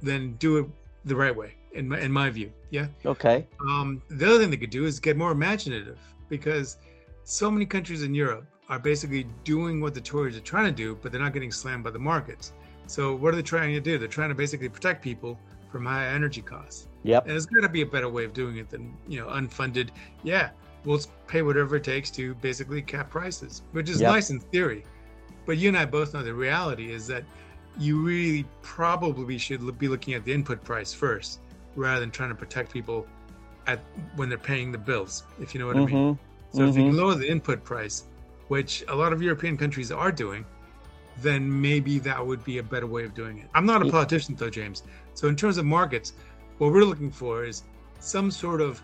then 0.03 0.35
do 0.41 0.59
it 0.59 0.67
the 1.05 1.17
right 1.17 1.35
way, 1.35 1.55
in 1.73 1.89
my, 1.89 2.01
in 2.01 2.13
my 2.13 2.31
view. 2.31 2.53
Yeah. 2.71 2.87
Okay. 3.05 3.47
Um, 3.61 4.03
the 4.09 4.27
other 4.27 4.39
thing 4.39 4.51
they 4.51 4.57
could 4.57 4.71
do 4.71 4.85
is 4.85 5.01
get 5.01 5.17
more 5.17 5.33
imaginative 5.33 5.99
because 6.29 6.79
so 7.25 7.51
many 7.51 7.67
countries 7.67 8.03
in 8.03 8.15
Europe 8.15 8.47
are 8.69 8.79
basically 8.79 9.27
doing 9.45 9.81
what 9.81 9.95
the 9.95 10.01
Tories 10.01 10.37
are 10.37 10.41
trying 10.41 10.67
to 10.67 10.73
do, 10.73 10.99
but 11.03 11.13
they're 11.13 11.21
not 11.21 11.33
getting 11.33 11.53
slammed 11.53 11.85
by 11.85 11.91
the 11.91 11.99
markets. 11.99 12.53
So 12.87 13.15
what 13.15 13.33
are 13.33 13.37
they 13.37 13.43
trying 13.43 13.75
to 13.75 13.81
do? 13.81 13.99
They're 13.99 14.09
trying 14.09 14.31
to 14.31 14.35
basically 14.35 14.69
protect 14.69 15.03
people 15.03 15.39
from 15.71 15.87
high 15.87 16.07
energy 16.09 16.43
costs. 16.43 16.89
Yep. 17.03 17.25
And 17.25 17.33
there's 17.33 17.47
got 17.47 17.63
to 17.63 17.69
be 17.69 17.83
a 17.83 17.87
better 17.87 18.09
way 18.09 18.25
of 18.25 18.33
doing 18.33 18.59
it 18.59 18.69
than, 18.69 18.95
you 19.09 19.21
know, 19.21 19.27
unfunded. 19.29 19.91
Yeah, 20.23 20.51
we'll 20.85 21.01
pay 21.27 21.43
whatever 21.43 21.77
it 21.77 21.85
takes 21.85 22.11
to 22.13 22.35
basically 22.37 22.83
cap 22.83 23.11
prices, 23.11 23.63
which 23.73 23.89
is 23.89 24.01
yep. 24.01 24.13
nice 24.13 24.31
in 24.31 24.41
theory. 24.41 24.85
But 25.47 25.59
you 25.59 25.69
and 25.69 25.77
I 25.77 25.85
both 25.85 26.15
know 26.15 26.23
the 26.23 26.35
reality 26.35 26.93
is 26.93 27.07
that 27.09 27.25
you 27.79 28.03
really 28.03 28.45
probably 28.63 29.39
should 29.39 29.79
be 29.79 29.89
looking 29.89 30.15
at 30.15 30.25
the 30.25 30.33
input 30.33 30.63
price 30.63 30.93
first 30.93 31.41
rather 31.75 32.01
than 32.01 32.11
trying 32.11 32.29
to 32.29 32.35
protect 32.35 32.73
people 32.73 33.07
at 33.67 33.81
when 34.17 34.29
they're 34.29 34.39
paying 34.39 34.73
the 34.73 34.79
bills, 34.79 35.25
if 35.41 35.55
you 35.55 35.61
know 35.61 35.67
what 35.67 35.77
mm-hmm. 35.77 35.97
I 35.97 35.99
mean. 35.99 36.15
Mm-hmm. 36.15 36.57
So 36.57 36.61
mm-hmm. 36.61 36.71
if 36.71 36.77
you 36.77 36.83
can 36.83 36.93
mm-hmm. 36.93 37.01
lower 37.01 37.15
the 37.15 37.31
input 37.31 37.65
price, 37.65 38.05
which 38.49 38.85
a 38.89 38.95
lot 38.95 39.13
of 39.13 39.23
European 39.23 39.57
countries 39.57 39.91
are 39.91 40.13
doing, 40.13 40.45
then 41.19 41.61
maybe 41.61 41.99
that 42.01 42.25
would 42.25 42.45
be 42.45 42.59
a 42.59 42.63
better 42.63 42.87
way 42.87 43.05
of 43.05 43.15
doing 43.15 43.39
it. 43.39 43.49
I'm 43.55 43.67
not 43.67 43.87
a 43.87 43.91
politician 43.91 44.35
though, 44.35 44.51
James. 44.51 44.83
So 45.15 45.29
in 45.29 45.37
terms 45.37 45.59
of 45.59 45.65
markets, 45.65 46.15
what 46.59 46.73
we're 46.73 46.85
looking 46.85 47.11
for 47.11 47.45
is 47.45 47.63
some 48.01 48.31
sort 48.31 48.61
of, 48.61 48.83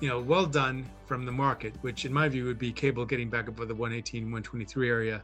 you 0.00 0.08
know, 0.08 0.20
well 0.20 0.46
done 0.46 0.86
from 1.06 1.24
the 1.24 1.32
market, 1.32 1.74
which 1.80 2.04
in 2.04 2.12
my 2.12 2.28
view 2.28 2.44
would 2.44 2.58
be 2.58 2.72
cable 2.72 3.04
getting 3.04 3.28
back 3.28 3.48
up 3.48 3.56
to 3.56 3.66
the 3.66 3.74
118, 3.74 4.24
123 4.24 4.88
area 4.88 5.22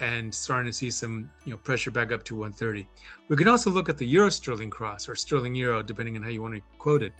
and 0.00 0.34
starting 0.34 0.70
to 0.70 0.76
see 0.76 0.90
some, 0.90 1.30
you 1.44 1.50
know, 1.50 1.56
pressure 1.58 1.90
back 1.90 2.12
up 2.12 2.24
to 2.24 2.34
130. 2.34 2.86
We 3.28 3.36
can 3.36 3.48
also 3.48 3.70
look 3.70 3.88
at 3.88 3.98
the 3.98 4.06
euro 4.06 4.30
sterling 4.30 4.70
cross 4.70 5.08
or 5.08 5.14
sterling 5.14 5.54
euro, 5.54 5.82
depending 5.82 6.16
on 6.16 6.22
how 6.22 6.30
you 6.30 6.42
want 6.42 6.54
to 6.54 6.62
quote 6.78 7.02
it. 7.02 7.12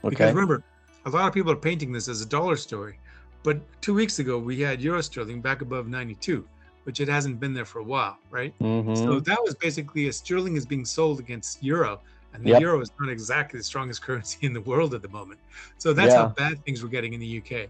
Okay. 0.00 0.10
Because 0.10 0.34
remember, 0.34 0.62
a 1.06 1.10
lot 1.10 1.26
of 1.26 1.34
people 1.34 1.50
are 1.50 1.56
painting 1.56 1.92
this 1.92 2.08
as 2.08 2.20
a 2.20 2.26
dollar 2.26 2.56
story. 2.56 2.98
But 3.42 3.60
two 3.80 3.94
weeks 3.94 4.18
ago, 4.18 4.38
we 4.38 4.60
had 4.60 4.80
euro 4.80 5.02
sterling 5.02 5.40
back 5.40 5.62
above 5.62 5.88
92 5.88 6.46
which 6.86 7.00
it 7.00 7.08
hasn't 7.08 7.40
been 7.40 7.52
there 7.52 7.64
for 7.64 7.80
a 7.80 7.84
while, 7.84 8.16
right? 8.30 8.56
Mm-hmm. 8.60 8.94
So 8.94 9.18
that 9.18 9.42
was 9.42 9.56
basically 9.56 10.06
a 10.06 10.12
sterling 10.12 10.54
is 10.54 10.64
being 10.64 10.84
sold 10.84 11.18
against 11.18 11.60
euro, 11.60 12.00
and 12.32 12.44
the 12.44 12.50
yep. 12.50 12.60
euro 12.60 12.80
is 12.80 12.92
not 13.00 13.08
exactly 13.08 13.58
the 13.58 13.64
strongest 13.64 14.02
currency 14.06 14.38
in 14.46 14.52
the 14.52 14.60
world 14.60 14.94
at 14.94 15.02
the 15.02 15.08
moment. 15.08 15.40
So 15.78 15.92
that's 15.92 16.12
yeah. 16.12 16.18
how 16.18 16.28
bad 16.28 16.64
things 16.64 16.84
were 16.84 16.88
getting 16.88 17.12
in 17.12 17.18
the 17.18 17.38
UK. 17.38 17.68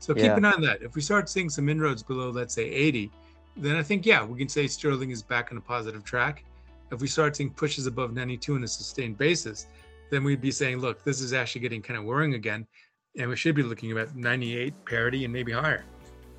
So 0.00 0.14
keep 0.14 0.24
yeah. 0.24 0.36
an 0.36 0.44
eye 0.44 0.50
on 0.50 0.62
that. 0.62 0.82
If 0.82 0.96
we 0.96 1.00
start 1.00 1.28
seeing 1.28 1.48
some 1.48 1.68
inroads 1.68 2.02
below, 2.02 2.30
let's 2.30 2.54
say 2.54 2.64
80, 2.64 3.12
then 3.56 3.76
I 3.76 3.82
think, 3.82 4.04
yeah, 4.04 4.24
we 4.24 4.38
can 4.38 4.48
say 4.48 4.66
sterling 4.66 5.10
is 5.10 5.22
back 5.22 5.50
on 5.50 5.58
a 5.58 5.60
positive 5.60 6.04
track. 6.04 6.44
If 6.92 7.00
we 7.00 7.08
start 7.08 7.36
seeing 7.36 7.50
pushes 7.50 7.86
above 7.86 8.12
92 8.12 8.54
on 8.54 8.64
a 8.64 8.68
sustained 8.68 9.18
basis, 9.18 9.66
then 10.10 10.22
we'd 10.24 10.40
be 10.40 10.50
saying, 10.50 10.78
look, 10.78 11.02
this 11.02 11.20
is 11.20 11.32
actually 11.32 11.62
getting 11.62 11.82
kind 11.82 11.98
of 11.98 12.04
worrying 12.04 12.34
again. 12.34 12.66
And 13.18 13.28
we 13.30 13.36
should 13.36 13.54
be 13.54 13.62
looking 13.62 13.96
at 13.96 14.14
98 14.14 14.84
parity 14.84 15.24
and 15.24 15.32
maybe 15.32 15.52
higher. 15.52 15.84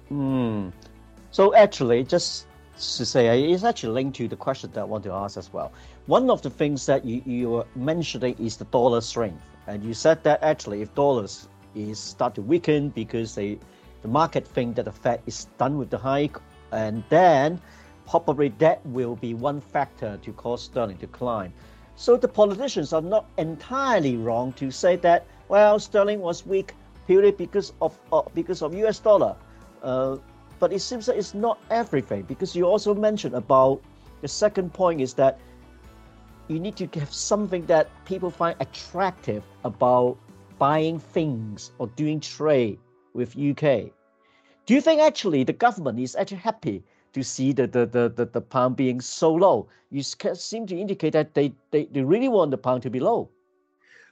Hmm. 0.09 0.69
So 1.31 1.55
actually, 1.55 2.03
just 2.03 2.45
to 2.77 3.05
say, 3.05 3.51
it's 3.51 3.63
actually 3.63 3.93
linked 3.93 4.15
to 4.17 4.27
the 4.27 4.35
question 4.35 4.71
that 4.73 4.81
I 4.81 4.83
want 4.83 5.03
to 5.05 5.11
ask 5.11 5.37
as 5.37 5.51
well. 5.51 5.71
One 6.05 6.29
of 6.29 6.41
the 6.41 6.49
things 6.49 6.85
that 6.85 7.03
you, 7.03 7.21
you 7.25 7.49
were 7.49 7.65
mentioning 7.75 8.35
is 8.39 8.57
the 8.57 8.65
dollar 8.65 9.01
strength. 9.01 9.41
And 9.65 9.83
you 9.83 9.93
said 9.93 10.23
that 10.23 10.41
actually 10.43 10.81
if 10.81 10.93
dollars 10.95 11.49
is 11.75 11.99
start 11.99 12.35
to 12.35 12.41
weaken 12.41 12.89
because 12.89 13.35
they, 13.35 13.59
the 14.01 14.07
market 14.07 14.47
think 14.47 14.75
that 14.77 14.85
the 14.85 14.91
Fed 14.91 15.21
is 15.25 15.45
done 15.57 15.77
with 15.77 15.89
the 15.89 15.97
hike, 15.97 16.37
and 16.71 17.03
then 17.09 17.61
probably 18.07 18.49
that 18.59 18.85
will 18.85 19.15
be 19.15 19.33
one 19.33 19.59
factor 19.59 20.17
to 20.23 20.33
cause 20.33 20.63
sterling 20.63 20.97
to 20.97 21.07
climb. 21.07 21.53
So 21.95 22.15
the 22.15 22.27
politicians 22.27 22.93
are 22.93 23.01
not 23.01 23.25
entirely 23.37 24.17
wrong 24.17 24.53
to 24.53 24.71
say 24.71 24.95
that 24.97 25.25
well 25.49 25.79
sterling 25.79 26.21
was 26.21 26.45
weak 26.45 26.73
purely 27.07 27.31
because 27.31 27.73
of 27.81 27.97
uh, 28.11 28.21
because 28.33 28.61
of 28.61 28.73
U.S. 28.75 28.99
dollar. 28.99 29.35
Uh, 29.81 30.17
but 30.59 30.73
it 30.73 30.79
seems 30.79 31.05
that 31.05 31.17
it's 31.17 31.33
not 31.33 31.59
everything 31.69 32.23
because 32.23 32.55
you 32.55 32.65
also 32.65 32.93
mentioned 32.93 33.35
about 33.35 33.81
the 34.21 34.27
second 34.27 34.73
point 34.73 35.01
is 35.01 35.13
that 35.13 35.39
you 36.47 36.59
need 36.59 36.75
to 36.77 36.87
have 36.99 37.13
something 37.13 37.65
that 37.65 37.89
people 38.05 38.29
find 38.31 38.55
attractive 38.59 39.43
about 39.63 40.17
buying 40.57 40.99
things 40.99 41.71
or 41.77 41.87
doing 41.87 42.19
trade 42.19 42.79
with 43.13 43.37
UK. 43.37 43.91
Do 44.67 44.73
you 44.73 44.81
think 44.81 44.99
actually 45.01 45.45
the 45.45 45.53
government 45.53 45.97
is 45.97 46.13
actually 46.17 46.39
happy 46.39 46.83
to 47.13 47.23
see 47.23 47.53
the, 47.53 47.67
the, 47.67 47.85
the, 47.85 48.09
the, 48.09 48.25
the 48.25 48.41
pound 48.41 48.75
being 48.75 48.99
so 48.99 49.33
low? 49.33 49.69
You 49.89 50.03
seem 50.03 50.67
to 50.67 50.77
indicate 50.77 51.13
that 51.13 51.33
they, 51.33 51.53
they, 51.71 51.85
they 51.85 52.03
really 52.03 52.27
want 52.27 52.51
the 52.51 52.57
pound 52.57 52.83
to 52.83 52.89
be 52.89 52.99
low. 52.99 53.29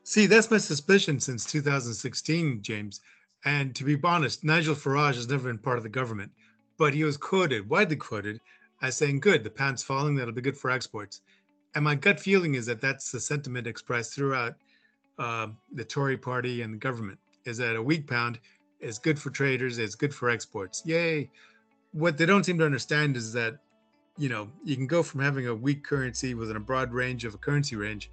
See, 0.05 0.27
that's 0.27 0.49
my 0.49 0.57
suspicion 0.57 1.19
since 1.19 1.43
2016, 1.43 2.61
James. 2.61 3.01
And 3.43 3.75
to 3.75 3.83
be 3.83 3.97
honest, 4.01 4.45
Nigel 4.45 4.75
Farage 4.75 5.15
has 5.15 5.27
never 5.27 5.49
been 5.49 5.57
part 5.57 5.77
of 5.77 5.83
the 5.83 5.89
government, 5.89 6.31
but 6.77 6.93
he 6.93 7.03
was 7.03 7.17
quoted, 7.17 7.69
widely 7.69 7.97
quoted, 7.97 8.39
as 8.81 8.95
saying, 8.95 9.19
Good, 9.19 9.43
the 9.43 9.49
pound's 9.49 9.83
falling, 9.83 10.15
that'll 10.15 10.33
be 10.33 10.41
good 10.41 10.57
for 10.57 10.71
exports. 10.71 11.19
And 11.75 11.83
my 11.83 11.95
gut 11.95 12.17
feeling 12.17 12.55
is 12.55 12.65
that 12.67 12.79
that's 12.79 13.11
the 13.11 13.19
sentiment 13.19 13.67
expressed 13.67 14.15
throughout 14.15 14.55
uh, 15.19 15.47
the 15.73 15.83
Tory 15.83 16.17
party 16.17 16.61
and 16.61 16.75
the 16.75 16.77
government 16.77 17.19
is 17.45 17.57
that 17.57 17.75
a 17.75 17.81
weak 17.81 18.07
pound 18.07 18.39
is 18.79 18.99
good 18.99 19.19
for 19.19 19.29
traders, 19.29 19.77
it's 19.77 19.95
good 19.95 20.13
for 20.13 20.29
exports. 20.29 20.81
Yay. 20.85 21.29
What 21.91 22.17
they 22.17 22.25
don't 22.25 22.43
seem 22.43 22.57
to 22.59 22.65
understand 22.65 23.15
is 23.15 23.31
that, 23.33 23.57
you 24.17 24.29
know, 24.29 24.49
you 24.63 24.75
can 24.75 24.87
go 24.87 25.03
from 25.03 25.21
having 25.21 25.47
a 25.47 25.55
weak 25.55 25.83
currency 25.83 26.33
within 26.33 26.55
a 26.55 26.59
broad 26.59 26.91
range 26.93 27.25
of 27.25 27.33
a 27.33 27.37
currency 27.37 27.75
range, 27.75 28.11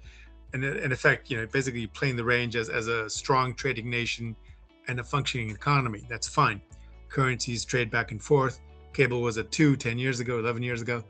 and 0.53 0.63
in 0.63 0.91
effect, 0.91 1.29
you 1.29 1.37
know, 1.37 1.47
basically 1.47 1.87
playing 1.87 2.15
the 2.15 2.23
range 2.23 2.55
as, 2.55 2.69
as 2.69 2.87
a 2.87 3.09
strong 3.09 3.53
trading 3.55 3.89
nation 3.89 4.35
and 4.87 4.99
a 4.99 5.03
functioning 5.03 5.49
economy. 5.49 6.03
That's 6.09 6.27
fine. 6.27 6.61
Currencies 7.09 7.65
trade 7.65 7.89
back 7.89 8.11
and 8.11 8.21
forth. 8.21 8.59
Cable 8.93 9.21
was 9.21 9.37
at 9.37 9.51
two 9.51 9.75
10 9.75 9.97
years 9.97 10.19
ago, 10.19 10.39
11 10.39 10.61
years 10.61 10.81
ago. 10.81 11.03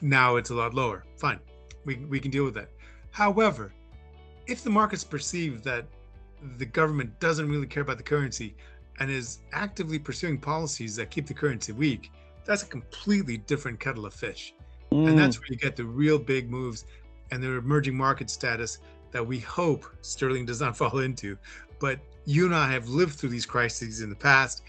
Now 0.00 0.36
it's 0.36 0.50
a 0.50 0.54
lot 0.54 0.74
lower. 0.74 1.04
Fine. 1.18 1.40
We, 1.84 1.96
we 1.96 2.20
can 2.20 2.30
deal 2.30 2.44
with 2.44 2.54
that. 2.54 2.70
However, 3.10 3.72
if 4.46 4.62
the 4.62 4.70
markets 4.70 5.02
perceive 5.02 5.62
that 5.64 5.86
the 6.58 6.66
government 6.66 7.18
doesn't 7.18 7.48
really 7.48 7.66
care 7.66 7.82
about 7.82 7.96
the 7.96 8.02
currency 8.02 8.54
and 8.98 9.10
is 9.10 9.40
actively 9.52 9.98
pursuing 9.98 10.38
policies 10.38 10.96
that 10.96 11.10
keep 11.10 11.26
the 11.26 11.34
currency 11.34 11.72
weak, 11.72 12.10
that's 12.44 12.62
a 12.62 12.66
completely 12.66 13.36
different 13.36 13.80
kettle 13.80 14.06
of 14.06 14.14
fish. 14.14 14.54
Mm. 14.92 15.08
And 15.08 15.18
that's 15.18 15.38
where 15.38 15.48
you 15.48 15.56
get 15.56 15.76
the 15.76 15.84
real 15.84 16.18
big 16.18 16.50
moves 16.50 16.84
and 17.30 17.42
the 17.42 17.50
emerging 17.56 17.96
market 17.96 18.30
status 18.30 18.78
that 19.10 19.26
we 19.26 19.38
hope 19.40 19.84
sterling 20.00 20.46
does 20.46 20.60
not 20.60 20.76
fall 20.80 20.98
into. 20.98 21.36
But 21.78 22.00
you 22.24 22.46
and 22.46 22.54
I 22.54 22.70
have 22.72 22.88
lived 22.88 23.14
through 23.14 23.30
these 23.30 23.46
crises 23.46 24.00
in 24.00 24.10
the 24.10 24.16
past, 24.16 24.62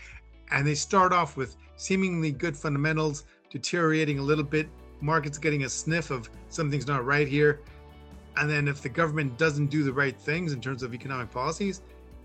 and 0.52 0.66
they 0.68 0.76
start 0.76 1.14
off 1.14 1.38
with 1.38 1.56
seemingly 1.78 2.32
good 2.32 2.58
fundamentals, 2.58 3.26
deteriorating 3.50 4.20
a 4.20 4.22
little 4.22 4.44
bit, 4.44 4.68
markets 5.00 5.38
getting 5.38 5.64
a 5.64 5.70
sniff 5.70 6.12
of 6.12 6.30
something's 6.50 6.88
not 6.88 7.06
right 7.06 7.28
here. 7.28 7.62
And 8.36 8.50
then 8.50 8.68
if 8.68 8.82
the 8.82 8.90
government 8.90 9.38
doesn't 9.38 9.68
do 9.68 9.84
the 9.84 9.94
right 9.94 10.16
things 10.20 10.54
in 10.54 10.62
terms 10.62 10.84
of 10.84 10.94
economic 10.94 11.32
policies, 11.32 11.82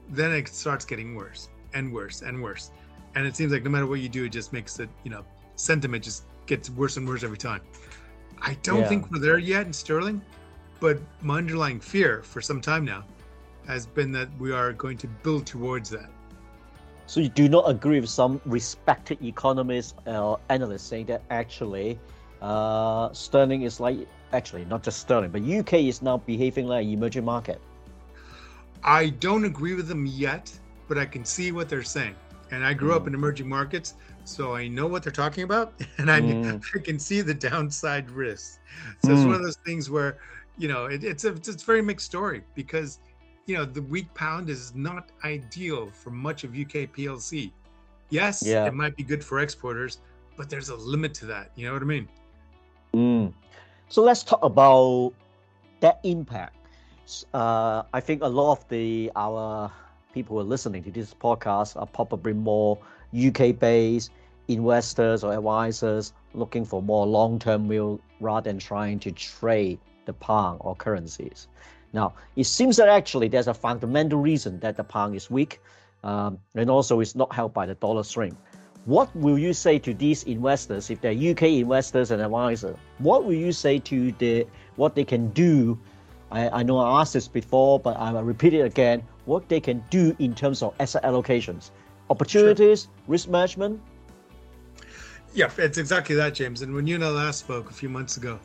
then 0.09 0.33
it 0.33 0.49
starts 0.49 0.85
getting 0.85 1.15
worse 1.15 1.49
and 1.75 1.93
worse 1.93 2.23
and 2.23 2.43
worse. 2.43 2.71
And 3.15 3.27
it 3.27 3.37
seems 3.37 3.53
like 3.53 3.63
no 3.63 3.71
matter 3.71 3.87
what 3.87 4.01
you 4.01 4.09
do, 4.09 4.25
it 4.25 4.31
just 4.31 4.53
makes 4.53 4.79
it, 4.79 4.89
you 5.05 5.11
know, 5.11 5.25
sentiment 5.57 6.05
just 6.05 6.25
gets 6.47 6.71
worse 6.71 6.97
and 6.97 7.07
worse 7.07 7.23
every 7.23 7.39
time. 7.39 7.61
I 8.41 8.55
don't 8.63 8.81
yeah. 8.81 8.89
think 8.89 9.11
we're 9.11 9.21
there 9.21 9.39
yet 9.39 9.67
in 9.67 9.73
sterling, 9.73 10.23
but 10.81 10.99
my 11.21 11.39
underlying 11.39 11.81
fear 11.81 12.23
for 12.23 12.41
some 12.41 12.61
time 12.61 12.85
now 12.85 13.05
has 13.67 13.87
been 13.87 14.11
that 14.13 14.29
we 14.39 14.53
are 14.53 14.73
going 14.73 14.99
to 14.99 15.07
build 15.07 15.47
towards 15.47 15.91
that. 15.91 16.11
So 17.07 17.21
you 17.21 17.29
do 17.29 17.49
not 17.49 17.69
agree 17.69 18.01
with 18.01 18.11
some 18.11 18.41
respected 18.47 19.23
economists 19.23 19.95
or 20.07 20.41
analysts 20.49 20.85
saying 20.85 21.07
that 21.07 21.23
actually 21.31 21.99
uh, 22.41 23.13
sterling 23.13 23.63
is 23.63 23.81
like 23.81 24.09
actually 24.33 24.65
not 24.65 24.83
just 24.83 25.01
sterling, 25.01 25.31
but 25.31 25.43
UK 25.43 25.75
is 25.75 26.03
now 26.03 26.19
behaving 26.19 26.67
like 26.67 26.85
an 26.85 26.93
emerging 26.93 27.25
market. 27.25 27.61
I 28.83 29.11
don't 29.11 29.45
agree 29.45 29.75
with 29.75 29.87
them 29.87 30.07
yet, 30.07 30.53
but 30.89 30.99
I 30.99 31.07
can 31.07 31.25
see 31.25 31.53
what 31.53 31.69
they're 31.69 31.83
saying. 31.83 32.15
And 32.51 32.65
I 32.65 32.75
grew 32.75 32.91
mm. 32.91 32.97
up 32.97 33.07
in 33.07 33.15
emerging 33.15 33.49
markets, 33.49 33.95
so 34.25 34.55
I 34.55 34.69
know 34.69 34.87
what 34.87 35.03
they're 35.03 35.13
talking 35.13 35.45
about, 35.45 35.73
and 35.99 36.11
I, 36.11 36.21
mm. 36.21 36.63
I 36.75 36.79
can 36.79 36.99
see 36.99 37.21
the 37.21 37.35
downside 37.35 38.11
risks. 38.11 38.59
So 39.05 39.11
mm. 39.11 39.17
it's 39.17 39.25
one 39.25 39.35
of 39.35 39.43
those 39.43 39.57
things 39.65 39.91
where, 39.91 40.19
you 40.59 40.69
know, 40.69 40.87
it, 40.87 41.03
it's 41.03 41.25
a 41.25 41.33
it's 41.33 41.49
a 41.49 41.53
very 41.53 41.83
mixed 41.83 42.07
story 42.07 42.43
because 42.55 42.99
you 43.47 43.57
know, 43.57 43.65
the 43.65 43.83
weak 43.83 44.13
pound 44.15 44.49
is 44.49 44.75
not 44.75 45.11
ideal 45.25 45.91
for 45.91 46.11
much 46.11 46.45
of 46.45 46.51
UK 46.51 46.91
PLC. 46.95 47.53
Yes, 48.11 48.43
yeah. 48.45 48.67
it 48.67 48.75
might 48.75 48.97
be 48.97 49.03
good 49.03 49.25
for 49.25 49.41
exporters, 49.41 49.99
but 50.37 50.49
there's 50.49 50.69
a 50.69 50.77
limit 50.77 51.15
to 51.15 51.27
that. 51.27 51.51
You 51.57 51.67
know 51.67 51.73
what 51.73 51.83
I 51.83 51.87
mean? 51.87 52.09
Mm. 52.95 53.33
So 53.89 54.03
let's 54.03 54.23
talk 54.23 54.45
about 54.45 55.13
that 55.81 56.01
impact. 56.05 56.57
Uh, 57.35 57.83
I 57.93 58.01
think 58.01 58.23
a 58.23 58.29
lot 58.29 58.53
of 58.53 58.69
the 58.69 59.11
our 59.17 59.73
people 60.13 60.37
who 60.37 60.41
are 60.41 60.45
listening 60.45 60.83
to 60.85 60.91
this 60.91 61.15
podcast 61.15 61.81
are 61.81 61.87
probably 61.87 62.33
more 62.33 62.79
UK 63.15 63.59
based 63.59 64.11
investors 64.49 65.25
or 65.25 65.33
advisors 65.33 66.13
looking 66.35 66.65
for 66.65 66.83
more 66.83 67.07
long 67.07 67.39
term 67.39 67.69
view 67.69 68.01
rather 68.21 68.51
than 68.51 68.59
trying 68.59 68.99
to 69.01 69.13
trade 69.13 69.79
the 70.05 70.13
pound 70.13 70.59
or 70.63 70.75
currencies. 70.75 71.49
Now, 71.93 72.15
it 72.37 72.45
seems 72.45 72.77
that 72.77 72.89
actually 72.89 73.29
there's 73.29 73.49
a 73.49 73.55
fundamental 73.55 74.19
reason 74.19 74.59
that 74.61 74.77
the 74.77 74.85
pound 74.85 75.15
is 75.15 75.31
weak 75.31 75.61
um, 76.05 76.39
and 76.55 76.71
also 76.71 77.01
it's 77.01 77.15
not 77.15 77.33
helped 77.33 77.55
by 77.55 77.67
the 77.67 77.75
dollar 77.75 78.03
strength. 78.03 78.39
What 78.85 79.15
will 79.15 79.39
you 79.39 79.53
say 79.53 79.79
to 79.79 79.95
these 79.95 80.25
investors 80.25 80.91
if 80.91 81.01
they're 81.01 81.13
UK 81.13 81.43
investors 81.43 82.11
and 82.11 82.21
advisors? 82.21 82.77
What 82.99 83.25
will 83.25 83.35
you 83.35 83.53
say 83.53 83.79
to 83.79 84.11
the 84.13 84.47
what 84.75 84.97
they 84.97 85.05
can 85.05 85.29
do? 85.31 85.79
I, 86.33 86.49
I 86.49 86.63
know 86.65 86.79
I 86.79 87.01
asked 87.01 87.13
this 87.13 87.29
before, 87.29 87.79
but 87.79 87.97
I 87.97 88.11
will 88.11 88.25
repeat 88.25 88.55
it 88.55 88.63
again. 88.63 89.05
What 89.25 89.49
they 89.49 89.61
can 89.61 89.85
do 89.91 90.17
in 90.19 90.35
terms 90.35 90.63
of 90.63 90.75
asset 90.81 91.03
allocations, 91.05 91.71
opportunities, 92.11 92.83
sure. 92.83 92.91
risk 93.07 93.29
management. 93.29 93.81
Yeah, 95.35 95.51
it's 95.57 95.79
exactly 95.79 96.15
that, 96.17 96.35
James. 96.35 96.63
And 96.63 96.75
when 96.75 96.87
you 96.87 96.97
and 96.97 97.05
I 97.05 97.09
last 97.09 97.39
spoke 97.39 97.71
a 97.71 97.75
few 97.75 97.89
months 97.89 98.17
ago, 98.17 98.39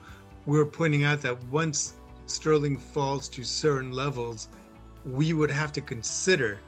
we 0.45 0.57
were 0.57 0.65
pointing 0.65 1.03
out 1.03 1.21
that 1.21 1.43
once 1.45 1.95
sterling 2.27 2.77
falls 2.77 3.27
to 3.29 3.43
certain 3.43 3.91
levels, 3.91 4.47
we 5.05 5.33
would 5.33 5.51
have 5.51 5.71
to 5.73 5.81
consider 5.81 6.59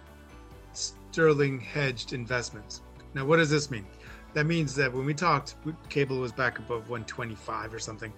sterling 0.73 1.59
hedged 1.59 2.13
investments. 2.13 2.81
Now, 3.13 3.25
what 3.25 3.37
does 3.37 3.49
this 3.49 3.71
mean? 3.71 3.85
That 4.33 4.45
means 4.45 4.75
that 4.75 4.93
when 4.93 5.05
we 5.05 5.13
talked, 5.13 5.55
cable 5.89 6.19
was 6.19 6.31
back 6.31 6.59
above 6.59 6.89
125 6.89 7.73
or 7.73 7.79
something. 7.79 8.13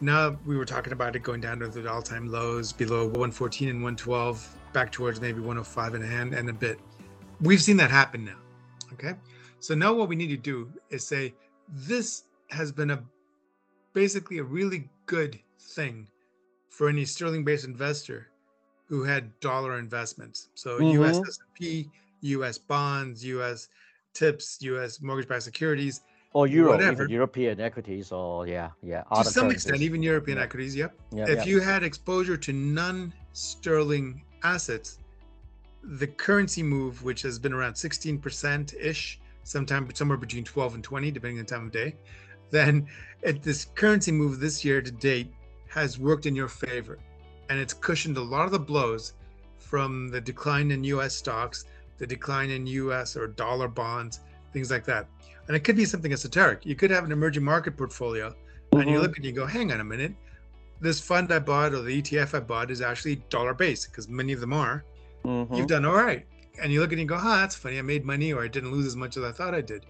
Now 0.00 0.36
we 0.44 0.56
were 0.56 0.64
talking 0.64 0.92
about 0.92 1.16
it 1.16 1.20
going 1.20 1.40
down 1.40 1.58
to 1.60 1.68
the 1.68 1.90
all-time 1.90 2.30
lows 2.30 2.72
below 2.72 3.04
114 3.04 3.68
and 3.70 3.78
112, 3.78 4.56
back 4.76 4.92
towards 4.92 5.22
maybe 5.22 5.40
105 5.40 5.94
and 5.94 6.04
a 6.04 6.06
hand 6.06 6.34
and 6.34 6.50
a 6.50 6.52
bit. 6.52 6.78
We've 7.40 7.62
seen 7.62 7.78
that 7.78 7.90
happen 7.90 8.26
now. 8.26 8.36
Okay, 8.92 9.14
so 9.58 9.74
now 9.74 9.94
what 9.94 10.06
we 10.06 10.16
need 10.16 10.28
to 10.28 10.36
do 10.36 10.70
is 10.90 11.02
say 11.02 11.32
this 11.66 12.24
has 12.50 12.72
been 12.72 12.90
a 12.90 13.02
basically 13.94 14.36
a 14.36 14.44
really 14.44 14.90
good 15.06 15.40
thing 15.58 16.06
for 16.68 16.90
any 16.90 17.06
sterling-based 17.06 17.64
investor 17.64 18.28
who 18.84 19.02
had 19.02 19.22
dollar 19.40 19.78
investments. 19.78 20.50
So 20.54 20.78
mm-hmm. 20.78 21.02
US 21.02 21.16
S&P, 21.16 21.88
US 22.36 22.58
bonds, 22.58 23.24
US 23.24 23.68
tips, 24.12 24.58
US 24.60 25.00
mortgage-backed 25.00 25.42
securities, 25.42 26.02
or 26.34 26.46
Euro, 26.48 26.72
whatever. 26.72 27.04
even 27.04 27.14
European 27.14 27.60
equities, 27.60 28.12
or 28.12 28.46
yeah, 28.46 28.68
yeah. 28.82 29.04
To 29.04 29.24
some 29.24 29.44
currencies. 29.44 29.64
extent, 29.64 29.80
even 29.80 30.02
European 30.02 30.36
yeah. 30.36 30.44
equities. 30.44 30.76
Yep. 30.76 30.92
Yeah, 31.12 31.24
if 31.28 31.38
yeah. 31.38 31.44
you 31.44 31.60
had 31.60 31.82
exposure 31.82 32.36
to 32.36 32.52
non-sterling 32.52 34.22
assets, 34.54 34.98
the 35.82 36.06
currency 36.06 36.62
move, 36.62 37.02
which 37.02 37.22
has 37.22 37.38
been 37.38 37.52
around 37.52 37.74
16% 37.74 38.74
ish, 38.80 39.20
sometime 39.44 39.88
somewhere 39.94 40.18
between 40.18 40.44
12 40.44 40.74
and 40.76 40.84
20, 40.84 41.10
depending 41.10 41.38
on 41.38 41.44
the 41.44 41.50
time 41.50 41.66
of 41.66 41.72
day, 41.72 41.94
then 42.50 42.86
it, 43.22 43.42
this 43.42 43.66
currency 43.74 44.12
move 44.12 44.40
this 44.40 44.64
year 44.64 44.80
to 44.82 44.90
date 44.90 45.32
has 45.68 45.98
worked 45.98 46.26
in 46.26 46.34
your 46.34 46.48
favor, 46.48 46.98
and 47.48 47.58
it's 47.58 47.74
cushioned 47.74 48.16
a 48.16 48.22
lot 48.22 48.46
of 48.46 48.52
the 48.52 48.58
blows 48.58 49.14
from 49.58 50.08
the 50.08 50.20
decline 50.20 50.70
in 50.70 50.82
U.S. 50.84 51.14
stocks, 51.14 51.64
the 51.98 52.06
decline 52.06 52.50
in 52.50 52.66
U.S. 52.66 53.16
or 53.16 53.26
dollar 53.26 53.68
bonds, 53.68 54.20
things 54.52 54.70
like 54.70 54.84
that. 54.86 55.06
And 55.46 55.56
it 55.56 55.60
could 55.60 55.76
be 55.76 55.84
something 55.84 56.12
esoteric. 56.12 56.66
You 56.66 56.74
could 56.74 56.90
have 56.90 57.04
an 57.04 57.12
emerging 57.12 57.44
market 57.44 57.76
portfolio, 57.76 58.30
mm-hmm. 58.30 58.80
and 58.80 58.90
you 58.90 58.96
mm-hmm. 58.96 59.02
look 59.02 59.16
and 59.16 59.24
you 59.24 59.32
go, 59.32 59.46
"Hang 59.46 59.72
on 59.72 59.80
a 59.80 59.84
minute, 59.84 60.14
this 60.80 61.00
fund 61.00 61.32
I 61.32 61.38
bought 61.38 61.74
or 61.74 61.82
the 61.82 62.02
ETF 62.02 62.34
I 62.34 62.40
bought 62.40 62.70
is 62.70 62.80
actually 62.80 63.16
dollar 63.30 63.54
based 63.54 63.90
because 63.90 64.08
many 64.08 64.32
of 64.32 64.40
them 64.40 64.52
are. 64.52 64.84
Mm-hmm. 65.24 65.54
You've 65.54 65.66
done 65.66 65.84
all 65.84 65.94
right." 65.94 66.24
And 66.62 66.72
you 66.72 66.80
look 66.80 66.88
at 66.88 66.98
it 66.98 67.00
and 67.00 67.02
you 67.02 67.06
go, 67.06 67.16
"Huh, 67.16 67.36
that's 67.36 67.54
funny. 67.54 67.78
I 67.78 67.82
made 67.82 68.04
money, 68.04 68.32
or 68.32 68.42
I 68.42 68.48
didn't 68.48 68.72
lose 68.72 68.86
as 68.86 68.96
much 68.96 69.16
as 69.16 69.24
I 69.24 69.32
thought 69.32 69.54
I 69.54 69.60
did." 69.60 69.86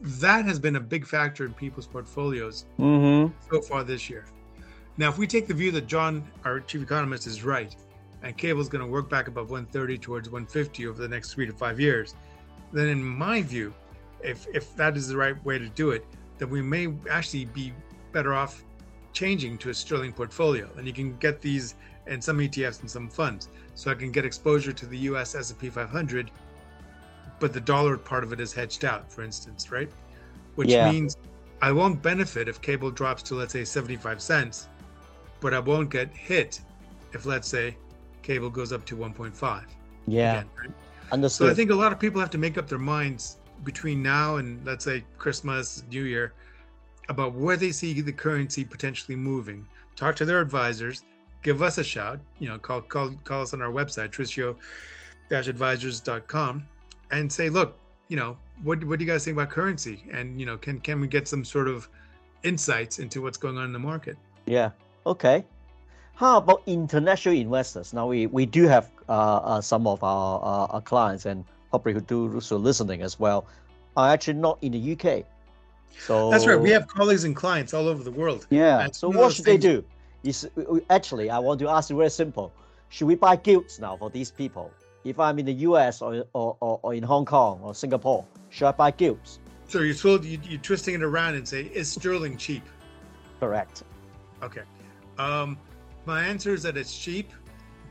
That 0.00 0.44
has 0.44 0.58
been 0.58 0.76
a 0.76 0.80
big 0.80 1.06
factor 1.06 1.44
in 1.44 1.54
people's 1.54 1.86
portfolios 1.86 2.66
mm-hmm. 2.78 3.32
so 3.50 3.62
far 3.62 3.82
this 3.82 4.10
year. 4.10 4.26
Now, 4.98 5.08
if 5.08 5.18
we 5.18 5.26
take 5.26 5.46
the 5.46 5.54
view 5.54 5.70
that 5.72 5.86
John, 5.86 6.26
our 6.44 6.60
chief 6.60 6.82
economist, 6.82 7.26
is 7.26 7.44
right, 7.44 7.74
and 8.22 8.36
cable's 8.36 8.68
going 8.68 8.84
to 8.84 8.90
work 8.90 9.10
back 9.10 9.28
above 9.28 9.50
130 9.50 9.98
towards 9.98 10.30
150 10.30 10.86
over 10.86 11.00
the 11.00 11.08
next 11.08 11.34
three 11.34 11.46
to 11.46 11.52
five 11.52 11.78
years, 11.78 12.14
then 12.72 12.88
in 12.88 13.02
my 13.02 13.42
view, 13.42 13.74
if 14.22 14.46
if 14.54 14.74
that 14.76 14.96
is 14.96 15.08
the 15.08 15.16
right 15.16 15.42
way 15.44 15.58
to 15.58 15.68
do 15.68 15.90
it, 15.90 16.04
then 16.38 16.50
we 16.50 16.62
may 16.62 16.92
actually 17.10 17.44
be 17.46 17.72
better 18.12 18.34
off 18.34 18.64
changing 19.16 19.56
to 19.56 19.70
a 19.70 19.74
sterling 19.74 20.12
portfolio, 20.12 20.68
and 20.76 20.86
you 20.86 20.92
can 20.92 21.16
get 21.16 21.40
these 21.40 21.74
in 22.06 22.20
some 22.20 22.38
ETFs 22.38 22.80
and 22.82 22.90
some 22.90 23.08
funds. 23.08 23.48
So 23.74 23.90
I 23.90 23.94
can 23.94 24.12
get 24.12 24.26
exposure 24.26 24.74
to 24.74 24.86
the 24.86 24.98
U.S. 25.10 25.34
S&P 25.34 25.70
500, 25.70 26.30
but 27.40 27.54
the 27.54 27.60
dollar 27.60 27.96
part 27.96 28.24
of 28.24 28.34
it 28.34 28.40
is 28.40 28.52
hedged 28.52 28.84
out, 28.84 29.10
for 29.10 29.22
instance, 29.22 29.72
right? 29.72 29.88
Which 30.56 30.68
yeah. 30.68 30.92
means 30.92 31.16
I 31.62 31.72
won't 31.72 32.02
benefit 32.02 32.46
if 32.46 32.60
cable 32.60 32.90
drops 32.90 33.22
to 33.24 33.34
let's 33.34 33.54
say 33.54 33.64
75 33.64 34.20
cents, 34.20 34.68
but 35.40 35.54
I 35.54 35.60
won't 35.60 35.88
get 35.90 36.14
hit 36.14 36.60
if 37.14 37.24
let's 37.24 37.48
say 37.48 37.74
cable 38.22 38.50
goes 38.50 38.70
up 38.70 38.84
to 38.84 38.96
1.5. 38.96 39.64
Yeah. 40.06 40.32
Again, 40.32 40.50
right? 40.60 40.70
Understood. 41.10 41.46
So 41.46 41.50
I 41.50 41.54
think 41.54 41.70
a 41.70 41.74
lot 41.74 41.90
of 41.90 41.98
people 41.98 42.20
have 42.20 42.30
to 42.30 42.38
make 42.38 42.58
up 42.58 42.68
their 42.68 42.78
minds 42.78 43.38
between 43.64 44.02
now 44.02 44.36
and 44.36 44.62
let's 44.66 44.84
say 44.84 45.04
Christmas, 45.16 45.84
New 45.90 46.02
Year, 46.02 46.34
about 47.08 47.34
where 47.34 47.56
they 47.56 47.72
see 47.72 48.00
the 48.00 48.12
currency 48.12 48.64
potentially 48.64 49.16
moving. 49.16 49.66
Talk 49.94 50.16
to 50.16 50.24
their 50.24 50.40
advisors. 50.40 51.04
Give 51.42 51.62
us 51.62 51.78
a 51.78 51.84
shout. 51.84 52.18
You 52.38 52.48
know, 52.48 52.58
call 52.58 52.80
call 52.80 53.10
call 53.24 53.42
us 53.42 53.54
on 53.54 53.62
our 53.62 53.70
website, 53.70 54.10
tricio-advisors.com, 54.10 56.66
and 57.12 57.32
say, 57.32 57.48
look, 57.48 57.78
you 58.08 58.16
know, 58.16 58.36
what 58.62 58.82
what 58.84 58.98
do 58.98 59.04
you 59.04 59.10
guys 59.10 59.24
think 59.24 59.36
about 59.36 59.50
currency? 59.50 60.02
And 60.10 60.40
you 60.40 60.46
know, 60.46 60.56
can 60.56 60.80
can 60.80 61.00
we 61.00 61.08
get 61.08 61.28
some 61.28 61.44
sort 61.44 61.68
of 61.68 61.88
insights 62.42 62.98
into 62.98 63.22
what's 63.22 63.38
going 63.38 63.58
on 63.58 63.64
in 63.64 63.72
the 63.72 63.78
market? 63.78 64.16
Yeah. 64.46 64.70
Okay. 65.04 65.44
How 66.14 66.38
about 66.38 66.62
international 66.66 67.34
investors? 67.34 67.92
Now 67.92 68.06
we, 68.06 68.26
we 68.26 68.46
do 68.46 68.66
have 68.66 68.88
uh, 69.08 69.12
uh, 69.12 69.60
some 69.60 69.86
of 69.86 70.02
our, 70.02 70.40
uh, 70.40 70.72
our 70.72 70.80
clients 70.80 71.26
and 71.26 71.44
probably 71.68 71.92
who 71.92 72.00
do 72.00 72.40
so 72.40 72.56
listening 72.56 73.02
as 73.02 73.20
well 73.20 73.46
are 73.98 74.12
actually 74.12 74.34
not 74.34 74.58
in 74.62 74.72
the 74.72 74.92
UK. 74.92 75.26
So 75.98 76.30
that's 76.30 76.46
right. 76.46 76.60
We 76.60 76.70
have 76.70 76.86
colleagues 76.88 77.24
and 77.24 77.34
clients 77.34 77.74
all 77.74 77.88
over 77.88 78.02
the 78.02 78.10
world. 78.10 78.46
Yeah. 78.50 78.88
so 78.92 79.08
what 79.08 79.32
should 79.32 79.44
things... 79.44 79.62
they 79.62 79.68
do? 79.68 79.84
Is 80.24 80.48
actually 80.90 81.30
I 81.30 81.38
want 81.38 81.60
to 81.60 81.68
ask 81.68 81.90
you 81.90 81.96
very 81.96 82.10
simple. 82.10 82.52
Should 82.88 83.06
we 83.06 83.14
buy 83.14 83.36
gilts 83.36 83.78
now 83.78 83.96
for 83.96 84.10
these 84.10 84.30
people? 84.30 84.70
If 85.04 85.20
I'm 85.20 85.38
in 85.38 85.46
the 85.46 85.52
US 85.52 86.02
or, 86.02 86.24
or, 86.32 86.56
or, 86.60 86.80
or 86.82 86.94
in 86.94 87.02
Hong 87.02 87.24
Kong 87.24 87.60
or 87.62 87.74
Singapore, 87.74 88.24
should 88.50 88.66
I 88.66 88.72
buy 88.72 88.90
gilts? 88.90 89.38
So 89.68 89.80
you're 89.80 89.94
told 89.94 90.24
you, 90.24 90.38
you're 90.44 90.60
twisting 90.60 90.94
it 90.94 91.02
around 91.02 91.34
and 91.34 91.46
say, 91.46 91.70
is 91.74 91.90
sterling 91.90 92.36
cheap? 92.36 92.62
Correct. 93.40 93.82
Okay. 94.42 94.62
Um, 95.18 95.58
my 96.04 96.22
answer 96.22 96.54
is 96.54 96.62
that 96.62 96.76
it's 96.76 96.96
cheap, 96.96 97.32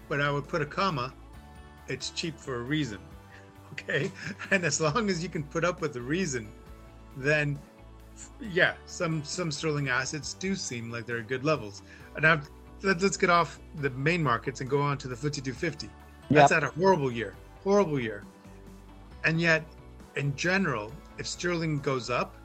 but 0.07 0.21
I 0.21 0.31
would 0.31 0.47
put 0.47 0.62
a 0.62 0.65
comma. 0.65 1.13
It's 1.88 2.12
cheap 2.12 2.38
for 2.38 2.56
a 2.56 2.63
reason. 2.63 2.99
Okay. 3.71 4.10
And 4.51 4.63
as 4.63 4.80
long 4.80 5.10
as 5.10 5.21
you 5.21 5.27
can 5.27 5.43
put 5.43 5.65
up 5.65 5.82
with 5.82 5.91
the 5.91 5.99
reason, 5.99 6.47
then 7.17 7.60
yeah, 8.39 8.73
some 8.86 9.23
some 9.23 9.51
sterling 9.51 9.89
assets 9.89 10.34
do 10.34 10.56
seem 10.56 10.91
like 10.91 11.06
they're 11.06 11.19
at 11.19 11.28
good 11.28 11.43
levels. 11.43 11.82
And 12.15 12.23
now 12.23 12.41
let's 12.84 13.17
get 13.17 13.30
off 13.30 13.60
the 13.75 13.89
main 13.91 14.21
markets 14.21 14.62
and 14.62 14.69
go 14.69 14.82
on 14.82 14.97
to 14.99 15.08
the 15.08 15.15
FTSE 15.15 15.43
250. 15.43 15.89
That's 16.30 16.51
yep. 16.51 16.63
at 16.63 16.63
a 16.63 16.71
horrible 16.71 17.12
year, 17.12 17.36
horrible 17.63 17.99
year. 17.99 18.23
And 19.23 19.39
yet, 19.39 19.63
in 20.15 20.36
general, 20.36 20.91
if 21.17 21.28
sterling 21.28 21.80
goes 21.80 22.10
up, 22.10 22.36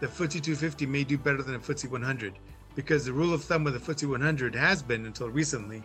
the 0.00 0.06
FTSE 0.06 0.42
250 0.42 0.86
may 0.86 1.04
do 1.04 1.16
better 1.16 1.42
than 1.42 1.54
the 1.54 1.58
FTSE 1.58 1.90
100 1.90 2.38
because 2.74 3.06
the 3.06 3.12
rule 3.12 3.32
of 3.32 3.42
thumb 3.42 3.64
with 3.64 3.74
the 3.74 3.94
FTSE 3.94 4.08
100 4.08 4.54
has 4.54 4.82
been 4.82 5.06
until 5.06 5.30
recently 5.30 5.82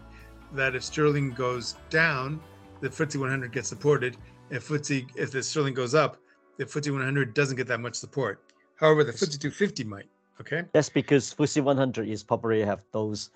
that 0.54 0.76
if 0.76 0.84
sterling 0.84 1.32
goes 1.32 1.76
down, 1.90 2.42
the 2.82 2.90
FTSE 2.90 3.20
100 3.20 3.52
gets 3.52 3.70
supported. 3.70 4.18
If 4.50 4.68
FTSE, 4.68 5.10
if 5.16 5.32
the 5.32 5.42
sterling 5.42 5.74
goes 5.74 5.96
up, 5.96 6.18
the 6.58 6.66
FTSE 6.66 6.92
100 6.92 7.34
doesn't 7.34 7.56
get 7.56 7.68
that 7.68 7.80
much 7.80 7.96
support. 7.96 8.51
However, 8.82 9.04
the 9.04 9.14
FTSE 9.14 9.40
250 9.40 9.84
might. 9.86 10.08
Okay. 10.42 10.64
That's 10.74 10.90
because 10.90 11.34
FTSE 11.36 11.64
100 11.64 12.10
is 12.10 12.24
probably 12.24 12.62
have 12.66 12.84
those 12.92 13.30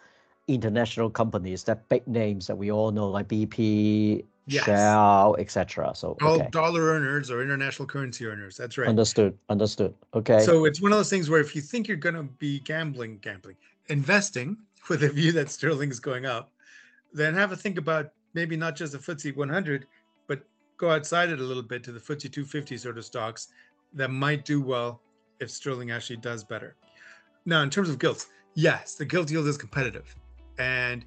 international 0.48 1.10
companies, 1.10 1.64
that 1.64 1.88
big 1.88 2.06
names 2.08 2.48
that 2.48 2.58
we 2.58 2.72
all 2.72 2.92
know, 2.92 3.08
like 3.10 3.28
BP, 3.28 4.26
yes. 4.48 4.66
Shell, 4.66 5.36
etc. 5.38 5.94
So 5.96 6.18
all 6.22 6.42
okay. 6.42 6.48
dollar 6.52 6.82
earners 6.82 7.30
or 7.30 7.44
international 7.44 7.88
currency 7.88 8.26
earners. 8.26 8.58
That's 8.58 8.78
right. 8.78 8.90
Understood. 8.90 9.38
Understood. 9.50 9.94
Okay. 10.16 10.40
So 10.40 10.66
it's 10.66 10.82
one 10.82 10.92
of 10.92 10.98
those 10.98 11.12
things 11.12 11.30
where 11.30 11.40
if 11.40 11.56
you 11.56 11.62
think 11.62 11.88
you're 11.88 11.98
going 11.98 12.16
to 12.16 12.24
be 12.24 12.60
gambling, 12.62 13.20
gambling, 13.20 13.56
investing 13.88 14.58
with 14.90 15.04
a 15.04 15.10
view 15.10 15.32
that 15.34 15.52
sterling 15.52 15.92
is 15.92 16.00
going 16.00 16.26
up, 16.26 16.52
then 17.14 17.36
have 17.36 17.52
a 17.52 17.56
think 17.56 17.78
about 17.78 18.12
maybe 18.34 18.58
not 18.58 18.76
just 18.76 18.94
the 18.94 19.00
FTSE 19.00 19.36
100, 19.36 19.86
but 20.28 20.44
go 20.78 20.90
outside 20.90 21.30
it 21.30 21.40
a 21.40 21.44
little 21.44 21.64
bit 21.64 21.84
to 21.84 21.92
the 21.92 22.00
FTSE 22.00 22.32
250 22.32 22.78
sort 22.78 22.98
of 22.98 23.06
stocks 23.06 23.50
that 23.94 24.10
might 24.10 24.44
do 24.44 24.60
well 24.60 25.02
if 25.40 25.52
sterling 25.52 25.92
actually 25.92 26.18
does 26.18 26.44
better. 26.44 26.76
Now, 27.46 27.62
in 27.62 27.70
terms 27.70 27.90
of 27.90 28.00
gilts, 28.00 28.28
yes, 28.54 28.96
the 28.96 29.06
gilt 29.06 29.30
yield 29.30 29.48
is 29.48 29.58
competitive, 29.58 30.16
and 30.58 31.06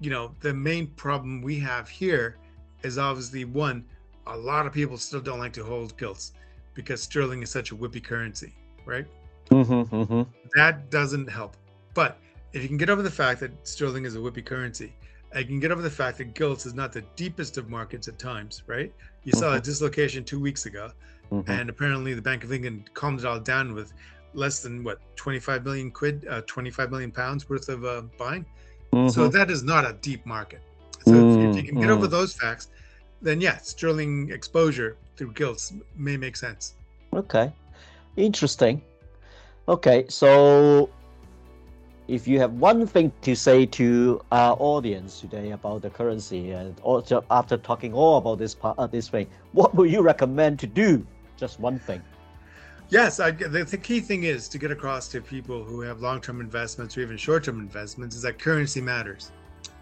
you 0.00 0.10
know 0.10 0.34
the 0.40 0.52
main 0.52 0.88
problem 0.88 1.42
we 1.42 1.58
have 1.60 1.88
here 1.88 2.38
is 2.82 2.98
obviously 2.98 3.44
one, 3.44 3.84
a 4.26 4.36
lot 4.36 4.66
of 4.66 4.72
people 4.72 4.96
still 4.96 5.20
don't 5.20 5.38
like 5.38 5.52
to 5.54 5.64
hold 5.64 5.96
gilts 5.96 6.32
because 6.74 7.02
sterling 7.02 7.42
is 7.42 7.50
such 7.50 7.72
a 7.72 7.74
whippy 7.74 8.02
currency, 8.02 8.54
right? 8.84 9.06
Mm-hmm, 9.50 9.94
mm-hmm. 9.94 10.22
That 10.54 10.90
doesn't 10.90 11.28
help. 11.28 11.56
But 11.94 12.18
if 12.52 12.62
you 12.62 12.68
can 12.68 12.76
get 12.76 12.90
over 12.90 13.02
the 13.02 13.10
fact 13.10 13.40
that 13.40 13.66
sterling 13.66 14.04
is 14.04 14.16
a 14.16 14.18
whippy 14.18 14.44
currency, 14.44 14.94
I 15.34 15.42
can 15.42 15.60
get 15.60 15.70
over 15.70 15.82
the 15.82 15.90
fact 15.90 16.18
that 16.18 16.34
gilts 16.34 16.66
is 16.66 16.74
not 16.74 16.92
the 16.92 17.02
deepest 17.16 17.58
of 17.58 17.68
markets 17.68 18.08
at 18.08 18.18
times, 18.18 18.62
right? 18.66 18.92
You 19.24 19.32
mm-hmm. 19.32 19.40
saw 19.40 19.52
a 19.52 19.56
mm-hmm. 19.56 19.64
dislocation 19.64 20.24
two 20.24 20.40
weeks 20.40 20.66
ago, 20.66 20.90
mm-hmm. 21.32 21.50
and 21.50 21.70
apparently 21.70 22.14
the 22.14 22.22
Bank 22.22 22.44
of 22.44 22.52
England 22.52 22.90
calmed 22.94 23.20
it 23.20 23.26
all 23.26 23.40
down 23.40 23.74
with 23.74 23.92
less 24.34 24.60
than 24.60 24.84
what 24.84 25.00
25 25.16 25.64
million 25.64 25.90
quid, 25.90 26.26
uh, 26.28 26.42
25 26.46 26.90
million 26.90 27.10
pounds 27.10 27.48
worth 27.48 27.68
of 27.68 27.84
uh, 27.84 28.02
buying. 28.18 28.44
So 28.92 28.98
mm-hmm. 28.98 29.30
that 29.30 29.50
is 29.50 29.62
not 29.62 29.84
a 29.84 29.94
deep 30.00 30.24
market. 30.24 30.60
So 31.04 31.12
mm, 31.12 31.50
if, 31.50 31.56
you 31.56 31.62
can 31.62 31.80
get 31.80 31.88
mm. 31.88 31.96
over 31.96 32.06
those 32.06 32.32
facts, 32.32 32.68
then 33.20 33.40
yeah, 33.40 33.58
sterling 33.58 34.30
exposure 34.30 34.96
through 35.16 35.32
gilts 35.32 35.72
may 35.96 36.16
make 36.16 36.36
sense. 36.36 36.74
Okay, 37.12 37.52
interesting. 38.16 38.82
Okay, 39.68 40.04
so 40.08 40.90
if 42.08 42.28
you 42.28 42.38
have 42.38 42.52
one 42.52 42.86
thing 42.86 43.12
to 43.22 43.34
say 43.34 43.66
to 43.66 44.20
our 44.32 44.56
audience 44.60 45.20
today 45.20 45.50
about 45.50 45.82
the 45.82 45.90
currency, 45.90 46.52
and 46.52 46.78
also 46.80 47.24
after 47.30 47.56
talking 47.56 47.92
all 47.92 48.18
about 48.18 48.38
this 48.38 48.54
part, 48.54 48.78
uh, 48.78 48.86
this 48.86 49.08
thing, 49.08 49.26
what 49.52 49.74
would 49.74 49.90
you 49.90 50.02
recommend 50.02 50.58
to 50.60 50.66
do? 50.66 51.06
Just 51.36 51.60
one 51.60 51.78
thing. 51.78 52.02
Yes, 52.88 53.18
I, 53.18 53.32
the, 53.32 53.64
the 53.64 53.76
key 53.76 54.00
thing 54.00 54.24
is 54.24 54.48
to 54.48 54.58
get 54.58 54.70
across 54.70 55.08
to 55.08 55.20
people 55.20 55.64
who 55.64 55.80
have 55.80 56.00
long-term 56.00 56.40
investments 56.40 56.96
or 56.96 57.00
even 57.00 57.16
short-term 57.16 57.58
investments 57.58 58.14
is 58.14 58.22
that 58.22 58.38
currency 58.38 58.80
matters. 58.80 59.32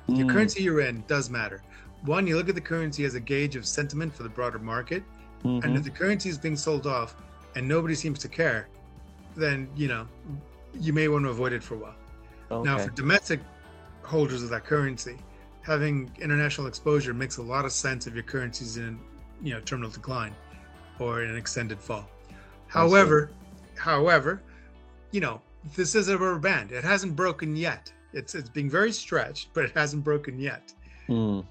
The 0.08 0.14
mm. 0.14 0.30
currency 0.30 0.62
you're 0.62 0.80
in 0.80 1.04
does 1.06 1.28
matter. 1.28 1.62
One, 2.02 2.26
you 2.26 2.36
look 2.36 2.48
at 2.48 2.54
the 2.54 2.60
currency 2.60 3.04
as 3.04 3.14
a 3.14 3.20
gauge 3.20 3.56
of 3.56 3.66
sentiment 3.66 4.14
for 4.14 4.22
the 4.22 4.28
broader 4.28 4.58
market. 4.58 5.02
Mm-hmm. 5.44 5.66
And 5.66 5.76
if 5.76 5.84
the 5.84 5.90
currency 5.90 6.30
is 6.30 6.38
being 6.38 6.56
sold 6.56 6.86
off 6.86 7.14
and 7.56 7.68
nobody 7.68 7.94
seems 7.94 8.18
to 8.20 8.28
care, 8.28 8.68
then, 9.36 9.68
you 9.76 9.88
know, 9.88 10.06
you 10.74 10.92
may 10.92 11.08
want 11.08 11.24
to 11.24 11.30
avoid 11.30 11.52
it 11.52 11.62
for 11.62 11.74
a 11.74 11.78
while. 11.78 11.94
Okay. 12.50 12.68
Now, 12.68 12.78
for 12.78 12.90
domestic 12.90 13.40
holders 14.02 14.42
of 14.42 14.50
that 14.50 14.64
currency, 14.64 15.16
having 15.62 16.10
international 16.20 16.66
exposure 16.66 17.12
makes 17.12 17.36
a 17.36 17.42
lot 17.42 17.64
of 17.64 17.72
sense 17.72 18.06
if 18.06 18.14
your 18.14 18.22
currency 18.22 18.64
is 18.64 18.76
in, 18.78 18.98
you 19.42 19.52
know, 19.52 19.60
terminal 19.60 19.90
decline 19.90 20.34
or 20.98 21.22
an 21.22 21.36
extended 21.36 21.78
fall. 21.78 22.08
However, 22.66 23.30
however, 23.76 24.42
you 25.10 25.20
know, 25.20 25.40
this 25.76 25.94
is 25.94 26.08
a 26.08 26.18
rubber 26.18 26.38
band. 26.38 26.72
It 26.72 26.84
hasn't 26.84 27.16
broken 27.16 27.56
yet. 27.56 27.92
It's 28.12 28.34
it's 28.34 28.48
being 28.48 28.70
very 28.70 28.92
stretched, 28.92 29.48
but 29.54 29.64
it 29.64 29.72
hasn't 29.74 30.04
broken 30.04 30.38
yet. 30.38 30.72
Mm. 31.08 31.44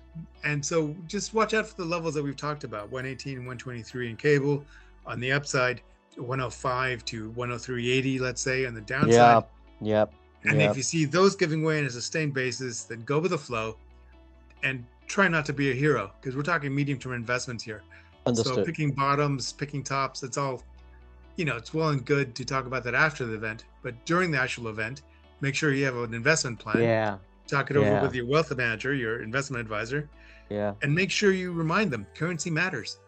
And 0.43 0.65
so 0.65 0.95
just 1.08 1.34
watch 1.34 1.53
out 1.53 1.67
for 1.67 1.75
the 1.75 1.86
levels 1.86 2.13
that 2.15 2.23
we've 2.23 2.38
talked 2.38 2.63
about 2.63 2.91
118 2.91 3.38
and 3.38 3.47
123 3.47 4.10
in 4.10 4.17
cable 4.17 4.63
on 5.06 5.19
the 5.19 5.32
upside, 5.32 5.82
105 6.15 7.06
to 7.06 7.32
103.80, 7.32 8.19
let's 8.19 8.41
say, 8.41 8.65
on 8.65 8.73
the 8.73 8.82
downside. 8.82 9.12
Yep. 9.12 9.49
Yep. 9.82 10.13
And 10.45 10.60
yep. 10.60 10.71
if 10.71 10.77
you 10.77 10.84
see 10.84 11.06
those 11.06 11.36
giving 11.36 11.63
way 11.63 11.79
on 11.79 11.86
a 11.86 11.89
sustained 11.89 12.34
basis, 12.34 12.84
then 12.84 13.03
go 13.03 13.19
with 13.19 13.32
the 13.32 13.38
flow 13.38 13.77
and 14.63 14.86
try 15.08 15.27
not 15.27 15.45
to 15.45 15.53
be 15.53 15.71
a 15.71 15.73
hero 15.73 16.12
because 16.19 16.36
we're 16.36 16.43
talking 16.43 16.73
medium 16.73 16.99
term 16.99 17.13
investments 17.13 17.63
here. 17.63 17.82
Understood. 18.25 18.55
So 18.55 18.63
picking 18.63 18.91
bottoms, 18.91 19.51
picking 19.53 19.83
tops, 19.83 20.23
it's 20.23 20.38
all, 20.38 20.63
you 21.36 21.45
know, 21.45 21.57
it's 21.57 21.73
well 21.73 21.89
and 21.89 22.05
good 22.05 22.36
to 22.36 22.45
talk 22.45 22.65
about 22.65 22.83
that 22.86 22.95
after 22.95 23.25
the 23.25 23.33
event. 23.33 23.65
But 23.81 24.05
during 24.05 24.31
the 24.31 24.39
actual 24.39 24.69
event, 24.69 25.01
make 25.41 25.55
sure 25.55 25.73
you 25.73 25.86
have 25.86 25.97
an 25.97 26.13
investment 26.13 26.59
plan. 26.59 26.81
yeah. 26.81 27.17
Talk 27.47 27.69
it 27.71 27.77
over 27.77 27.86
Yeah. 27.86 28.01
with 28.01 28.15
your 28.15 28.25
wealth 28.25 28.55
manager, 28.55 28.93
your 28.93 29.21
investment 29.21 29.59
advisor, 29.59 30.09
Yeah. 30.49 30.73
and 30.81 30.95
make 30.95 31.12
sure 31.12 31.33
you 31.33 31.51
remind 31.51 31.91
them 31.91 32.07
currency 32.15 32.49
matters. 32.49 32.99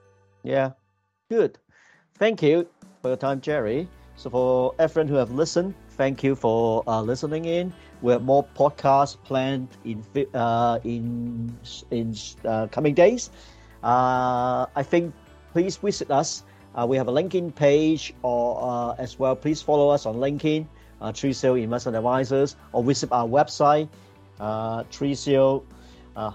Yeah. 0.44 0.72
Good. 1.30 1.58
Thank 2.16 2.44
you 2.44 2.68
for 3.02 3.10
your 3.10 3.18
time, 3.18 3.40
Jerry. 3.40 3.88
So 4.18 4.30
for 4.30 4.76
everyone 4.80 5.08
who 5.08 5.16
have 5.16 5.32
listened, 5.32 5.74
thank 5.92 6.24
you 6.24 6.36
for 6.36 6.84
uh, 6.88 7.02
listening 7.02 7.46
in. 7.46 7.74
We 8.02 8.12
have 8.12 8.24
more 8.24 8.46
podcasts 8.56 9.18
planned 9.24 9.70
in 9.86 10.04
uh, 10.34 10.80
in 10.84 11.58
in 11.92 12.16
uh, 12.44 12.68
coming 12.68 12.94
days. 12.94 13.30
Uh, 13.86 14.66
I 14.76 14.82
think 14.82 15.14
please 15.54 15.78
visit 15.78 16.10
us. 16.10 16.44
Uh, 16.74 16.86
we 16.90 16.98
have 16.98 17.08
a 17.08 17.14
LinkedIn 17.14 17.54
page, 17.54 18.14
or 18.24 18.58
uh, 18.60 18.96
as 18.98 19.20
well. 19.20 19.36
Please 19.36 19.62
follow 19.62 19.88
us 19.90 20.06
on 20.06 20.16
LinkedIn, 20.16 20.66
uh, 21.00 21.12
Trisio 21.14 21.56
Investment 21.62 21.96
Advisors, 21.96 22.58
or 22.74 22.84
visit 22.84 23.12
our 23.14 23.28
website, 23.28 23.88
uh, 24.42 24.84
Trisio 24.90 25.64
uh. 26.18 26.32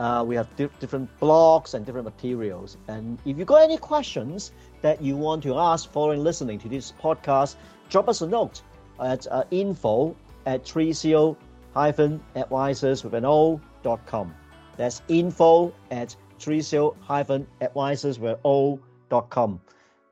Uh, 0.00 0.24
we 0.24 0.34
have 0.34 0.48
di- 0.56 0.68
different 0.80 1.10
blogs 1.20 1.74
and 1.74 1.84
different 1.84 2.06
materials. 2.06 2.78
And 2.88 3.18
if 3.26 3.36
you 3.36 3.44
got 3.44 3.60
any 3.60 3.76
questions 3.76 4.52
that 4.80 5.02
you 5.02 5.14
want 5.14 5.42
to 5.42 5.58
ask 5.58 5.92
following 5.92 6.24
listening 6.24 6.58
to 6.60 6.68
this 6.68 6.94
podcast, 7.02 7.56
drop 7.90 8.08
us 8.08 8.22
a 8.22 8.26
note 8.26 8.62
at 8.98 9.26
uh, 9.26 9.44
info 9.50 10.16
at 10.46 10.64
trisio 10.64 11.36
hyphen 11.74 12.22
advisors 12.34 13.04
with 13.04 13.12
an 13.12 13.26
O 13.26 13.60
dot 13.82 14.00
com. 14.06 14.34
That's 14.80 15.02
info 15.08 15.74
at 15.90 16.16
trisio 16.38 16.96
hyphen 17.02 17.46
advisors 17.60 18.18
with 18.18 18.38
O 18.46 18.80
dot 19.10 19.28
com. 19.28 19.60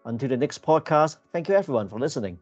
Until 0.05 0.29
the 0.29 0.37
next 0.37 0.61
podcast, 0.63 1.17
thank 1.33 1.49
you 1.49 1.55
everyone 1.55 1.89
for 1.89 1.99
listening. 1.99 2.39